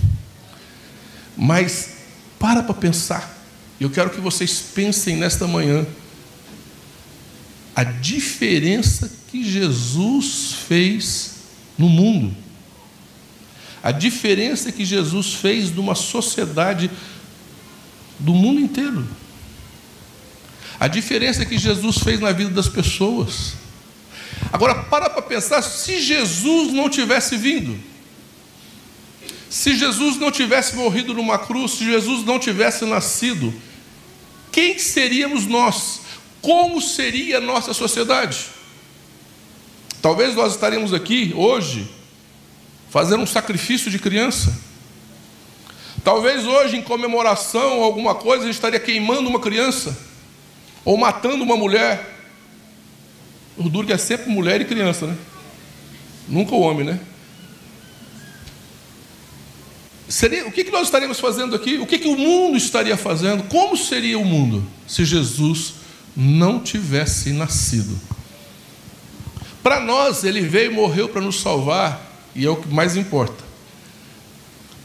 Mas 1.35 1.89
para 2.37 2.61
para 2.61 2.75
pensar. 2.75 3.35
Eu 3.79 3.89
quero 3.89 4.11
que 4.11 4.21
vocês 4.21 4.59
pensem 4.75 5.15
nesta 5.15 5.47
manhã 5.47 5.87
a 7.75 7.83
diferença 7.83 9.11
que 9.31 9.43
Jesus 9.43 10.53
fez 10.67 11.37
no 11.79 11.89
mundo. 11.89 12.37
A 13.81 13.91
diferença 13.91 14.71
que 14.71 14.85
Jesus 14.85 15.33
fez 15.33 15.71
numa 15.71 15.95
sociedade 15.95 16.91
do 18.19 18.35
mundo 18.35 18.59
inteiro. 18.59 19.03
A 20.81 20.87
diferença 20.87 21.45
que 21.45 21.59
Jesus 21.59 21.99
fez 21.99 22.19
na 22.19 22.31
vida 22.31 22.49
das 22.49 22.67
pessoas. 22.67 23.53
Agora, 24.51 24.73
para 24.73 25.11
para 25.11 25.21
pensar, 25.21 25.61
se 25.61 26.01
Jesus 26.01 26.73
não 26.73 26.89
tivesse 26.89 27.37
vindo, 27.37 27.79
se 29.47 29.77
Jesus 29.77 30.17
não 30.17 30.31
tivesse 30.31 30.75
morrido 30.75 31.13
numa 31.13 31.37
cruz, 31.37 31.73
se 31.73 31.85
Jesus 31.85 32.25
não 32.25 32.39
tivesse 32.39 32.83
nascido, 32.83 33.53
quem 34.51 34.79
seríamos 34.79 35.45
nós? 35.45 36.01
Como 36.41 36.81
seria 36.81 37.37
a 37.37 37.41
nossa 37.41 37.75
sociedade? 37.75 38.47
Talvez 40.01 40.33
nós 40.33 40.53
estaríamos 40.53 40.95
aqui 40.95 41.31
hoje 41.35 41.87
fazendo 42.89 43.21
um 43.21 43.27
sacrifício 43.27 43.91
de 43.91 43.99
criança. 43.99 44.59
Talvez 46.03 46.43
hoje, 46.47 46.75
em 46.75 46.81
comemoração 46.81 47.83
a 47.83 47.85
alguma 47.85 48.15
coisa, 48.15 48.45
a 48.45 48.47
gente 48.47 48.55
estaria 48.55 48.79
queimando 48.79 49.29
uma 49.29 49.39
criança 49.39 50.09
ou 50.83 50.97
matando 50.97 51.43
uma 51.43 51.57
mulher. 51.57 52.19
O 53.57 53.69
duro 53.69 53.87
que 53.87 53.93
é 53.93 53.97
sempre 53.97 54.29
mulher 54.31 54.61
e 54.61 54.65
criança, 54.65 55.07
né? 55.07 55.17
Nunca 56.27 56.55
o 56.55 56.61
homem, 56.61 56.85
né? 56.85 56.99
Seria, 60.07 60.45
o 60.45 60.51
que, 60.51 60.65
que 60.65 60.71
nós 60.71 60.83
estaríamos 60.83 61.19
fazendo 61.19 61.55
aqui? 61.55 61.77
O 61.77 61.85
que, 61.85 61.97
que 61.97 62.07
o 62.07 62.17
mundo 62.17 62.57
estaria 62.57 62.97
fazendo? 62.97 63.43
Como 63.43 63.77
seria 63.77 64.19
o 64.19 64.25
mundo 64.25 64.67
se 64.85 65.05
Jesus 65.05 65.75
não 66.15 66.59
tivesse 66.59 67.31
nascido? 67.31 67.97
Para 69.63 69.79
nós, 69.79 70.23
ele 70.23 70.41
veio 70.41 70.71
e 70.71 70.75
morreu 70.75 71.07
para 71.07 71.21
nos 71.21 71.39
salvar, 71.39 72.29
e 72.35 72.45
é 72.45 72.49
o 72.49 72.55
que 72.55 72.67
mais 72.67 72.97
importa. 72.97 73.43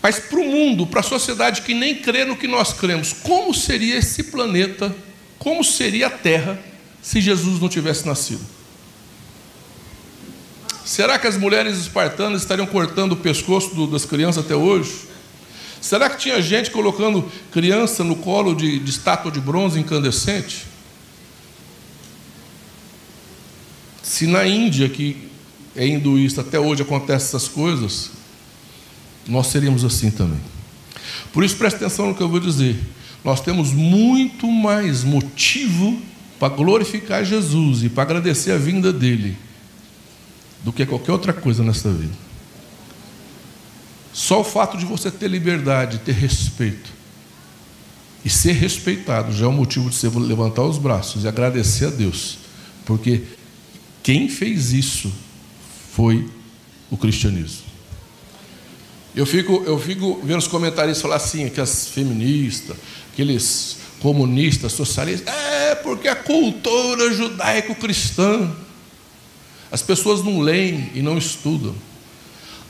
Mas 0.02 0.20
para 0.20 0.38
o 0.38 0.44
mundo, 0.44 0.86
para 0.86 1.00
a 1.00 1.02
sociedade 1.02 1.62
que 1.62 1.74
nem 1.74 1.96
crê 1.96 2.24
no 2.24 2.36
que 2.36 2.46
nós 2.46 2.72
cremos, 2.72 3.12
como 3.12 3.52
seria 3.52 3.96
esse 3.96 4.24
planeta 4.24 4.94
como 5.38 5.62
seria 5.62 6.08
a 6.08 6.10
terra 6.10 6.58
se 7.02 7.20
Jesus 7.20 7.60
não 7.60 7.68
tivesse 7.68 8.06
nascido? 8.06 8.44
Será 10.84 11.18
que 11.18 11.26
as 11.26 11.36
mulheres 11.36 11.78
espartanas 11.78 12.42
estariam 12.42 12.66
cortando 12.66 13.12
o 13.12 13.16
pescoço 13.16 13.86
das 13.88 14.04
crianças 14.04 14.44
até 14.44 14.54
hoje? 14.54 15.06
Será 15.80 16.08
que 16.08 16.18
tinha 16.18 16.40
gente 16.40 16.70
colocando 16.70 17.30
criança 17.50 18.02
no 18.02 18.16
colo 18.16 18.54
de, 18.54 18.78
de 18.78 18.90
estátua 18.90 19.30
de 19.30 19.40
bronze 19.40 19.78
incandescente? 19.78 20.64
Se 24.02 24.26
na 24.26 24.46
Índia, 24.46 24.88
que 24.88 25.28
é 25.74 25.86
hinduísta, 25.86 26.40
até 26.40 26.58
hoje 26.58 26.82
acontecem 26.82 27.26
essas 27.26 27.48
coisas, 27.48 28.12
nós 29.26 29.48
seríamos 29.48 29.84
assim 29.84 30.10
também. 30.10 30.40
Por 31.32 31.44
isso, 31.44 31.56
preste 31.56 31.76
atenção 31.76 32.06
no 32.06 32.14
que 32.14 32.22
eu 32.22 32.28
vou 32.28 32.40
dizer 32.40 32.76
nós 33.26 33.40
temos 33.40 33.72
muito 33.72 34.46
mais 34.46 35.02
motivo 35.02 36.00
para 36.38 36.54
glorificar 36.54 37.24
Jesus 37.24 37.82
e 37.82 37.88
para 37.88 38.04
agradecer 38.04 38.52
a 38.52 38.56
vinda 38.56 38.92
dele 38.92 39.36
do 40.62 40.72
que 40.72 40.86
qualquer 40.86 41.10
outra 41.10 41.32
coisa 41.32 41.64
nessa 41.64 41.90
vida. 41.90 42.14
Só 44.12 44.42
o 44.42 44.44
fato 44.44 44.78
de 44.78 44.84
você 44.84 45.10
ter 45.10 45.26
liberdade, 45.26 45.98
ter 45.98 46.14
respeito 46.14 46.88
e 48.24 48.30
ser 48.30 48.52
respeitado 48.52 49.32
já 49.32 49.46
é 49.46 49.48
um 49.48 49.52
motivo 49.52 49.90
de 49.90 49.96
você 49.96 50.08
levantar 50.08 50.62
os 50.62 50.78
braços 50.78 51.24
e 51.24 51.28
agradecer 51.28 51.86
a 51.86 51.90
Deus, 51.90 52.38
porque 52.84 53.24
quem 54.04 54.28
fez 54.28 54.72
isso 54.72 55.12
foi 55.92 56.30
o 56.88 56.96
cristianismo. 56.96 57.65
Eu 59.16 59.24
fico, 59.24 59.64
eu 59.64 59.78
fico 59.78 60.20
vendo 60.22 60.40
os 60.40 60.46
comentários 60.46 61.00
falar 61.00 61.16
assim, 61.16 61.48
que 61.48 61.58
as 61.58 61.88
feministas, 61.88 62.76
aqueles 63.10 63.78
comunistas, 63.98 64.72
socialistas, 64.72 65.34
é 65.34 65.74
porque 65.74 66.06
a 66.06 66.14
cultura 66.14 67.10
judaico-cristã. 67.14 68.54
As 69.72 69.80
pessoas 69.80 70.22
não 70.22 70.40
leem 70.40 70.90
e 70.94 71.00
não 71.00 71.16
estudam. 71.16 71.74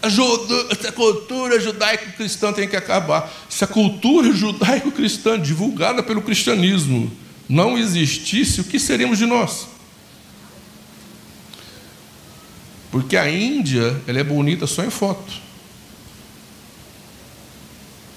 A, 0.00 0.08
judo, 0.08 0.68
a 0.70 0.92
cultura 0.92 1.58
judaico-cristã 1.58 2.52
tem 2.52 2.68
que 2.68 2.76
acabar. 2.76 3.28
Se 3.50 3.64
a 3.64 3.66
cultura 3.66 4.32
judaico-cristã, 4.32 5.38
divulgada 5.38 6.00
pelo 6.00 6.22
cristianismo, 6.22 7.10
não 7.48 7.76
existisse, 7.76 8.60
o 8.60 8.64
que 8.64 8.78
seríamos 8.78 9.18
de 9.18 9.26
nós? 9.26 9.66
Porque 12.92 13.16
a 13.16 13.28
Índia 13.28 14.00
ela 14.06 14.20
é 14.20 14.24
bonita 14.24 14.64
só 14.68 14.84
em 14.84 14.90
foto. 14.90 15.45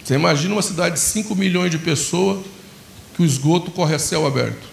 Você 0.10 0.16
imagina 0.16 0.56
uma 0.56 0.64
cidade 0.64 0.96
de 0.96 1.02
5 1.02 1.36
milhões 1.36 1.70
de 1.70 1.78
pessoas 1.78 2.44
que 3.16 3.22
o 3.22 3.26
esgoto 3.26 3.70
corre 3.70 3.94
a 3.94 4.00
céu 4.00 4.26
aberto. 4.26 4.68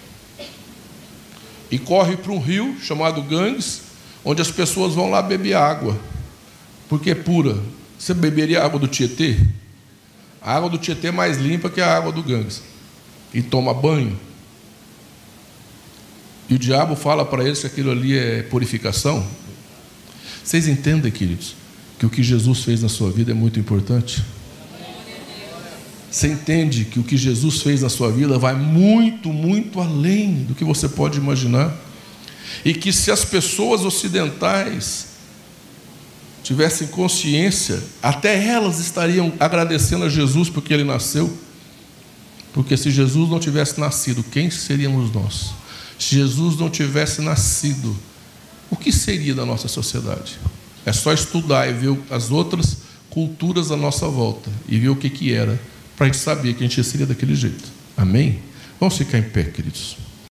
E 1.71 1.79
corre 1.79 2.17
para 2.17 2.33
um 2.33 2.39
rio 2.39 2.75
chamado 2.81 3.21
Ganges, 3.21 3.83
onde 4.25 4.41
as 4.41 4.51
pessoas 4.51 4.95
vão 4.95 5.11
lá 5.11 5.21
beber 5.21 5.53
água, 5.53 6.01
porque 6.89 7.11
é 7.11 7.15
pura. 7.15 7.59
Você 7.99 8.15
beberia 8.15 8.65
água 8.65 8.81
do 8.81 8.89
Tietê? 8.89 9.37
A 10.41 10.57
água 10.57 10.71
do 10.71 10.79
Tietê 10.79 11.09
é 11.09 11.13
mais 11.13 11.37
limpa 11.37 11.69
que 11.69 11.83
a 11.83 11.95
água 11.95 12.11
do 12.11 12.23
Ganges. 12.23 12.63
E 13.35 13.43
toma 13.43 13.75
banho. 13.75 14.19
E 16.49 16.55
o 16.55 16.59
diabo 16.59 16.97
fala 16.97 17.27
para 17.27 17.45
eles 17.45 17.61
que 17.61 17.67
aquilo 17.67 17.91
ali 17.91 18.17
é 18.17 18.43
purificação. 18.45 19.23
Vocês 20.43 20.67
entendem, 20.67 21.13
queridos, 21.13 21.55
que 21.99 22.07
o 22.07 22.09
que 22.09 22.23
Jesus 22.23 22.65
fez 22.65 22.81
na 22.81 22.89
sua 22.89 23.11
vida 23.11 23.33
é 23.33 23.35
muito 23.35 23.61
importante? 23.61 24.25
Você 26.17 26.29
entende 26.29 26.87
que 26.87 26.99
o 26.99 27.05
que 27.05 27.15
Jesus 27.15 27.61
fez 27.61 27.83
na 27.83 27.91
sua 27.91 28.11
vida 28.11 28.39
vai 28.39 28.55
muito, 28.55 29.29
muito 29.29 29.83
além 29.83 30.45
do 30.45 30.55
que 30.55 30.65
você 30.65 30.89
pode 30.89 31.19
imaginar? 31.19 31.77
E 32.65 32.73
que 32.73 32.91
se 32.91 33.11
as 33.11 33.23
pessoas 33.23 33.83
ocidentais 33.85 35.09
tivessem 36.43 36.89
consciência, 36.89 37.83
até 38.03 38.43
elas 38.43 38.79
estariam 38.79 39.31
agradecendo 39.39 40.07
a 40.07 40.09
Jesus 40.09 40.49
porque 40.49 40.73
ele 40.73 40.85
nasceu. 40.85 41.31
Porque 42.55 42.79
se 42.79 42.91
Jesus 42.91 43.29
não 43.29 43.39
tivesse 43.39 43.79
nascido, 43.79 44.23
quem 44.23 44.51
seríamos 44.51 45.13
nós? 45.13 45.51
Se 45.99 46.15
Jesus 46.15 46.57
não 46.57 46.71
tivesse 46.71 47.21
nascido, 47.21 47.95
o 48.71 48.77
que 48.77 48.91
seria 48.91 49.35
da 49.35 49.45
nossa 49.45 49.69
sociedade? 49.69 50.39
É 50.87 50.95
só 50.95 51.13
estudar 51.13 51.69
e 51.69 51.75
ver 51.75 51.95
as 52.11 52.31
outras 52.31 52.79
culturas 53.11 53.71
à 53.71 53.77
nossa 53.77 54.09
volta 54.09 54.51
e 54.67 54.79
ver 54.79 54.89
o 54.89 54.97
que, 54.97 55.11
que 55.11 55.31
era, 55.31 55.61
para 55.97 56.07
a 56.07 56.09
gente 56.09 56.19
saber 56.19 56.55
que 56.55 56.65
a 56.65 56.69
gente 56.69 56.83
seria 56.85 57.07
daquele 57.07 57.35
jeito. 57.35 57.65
Amém? 57.97 58.41
Vamos 58.79 58.97
ficar 58.97 59.19
em 59.19 59.23
pé, 59.23 59.45
queridos. 59.45 59.97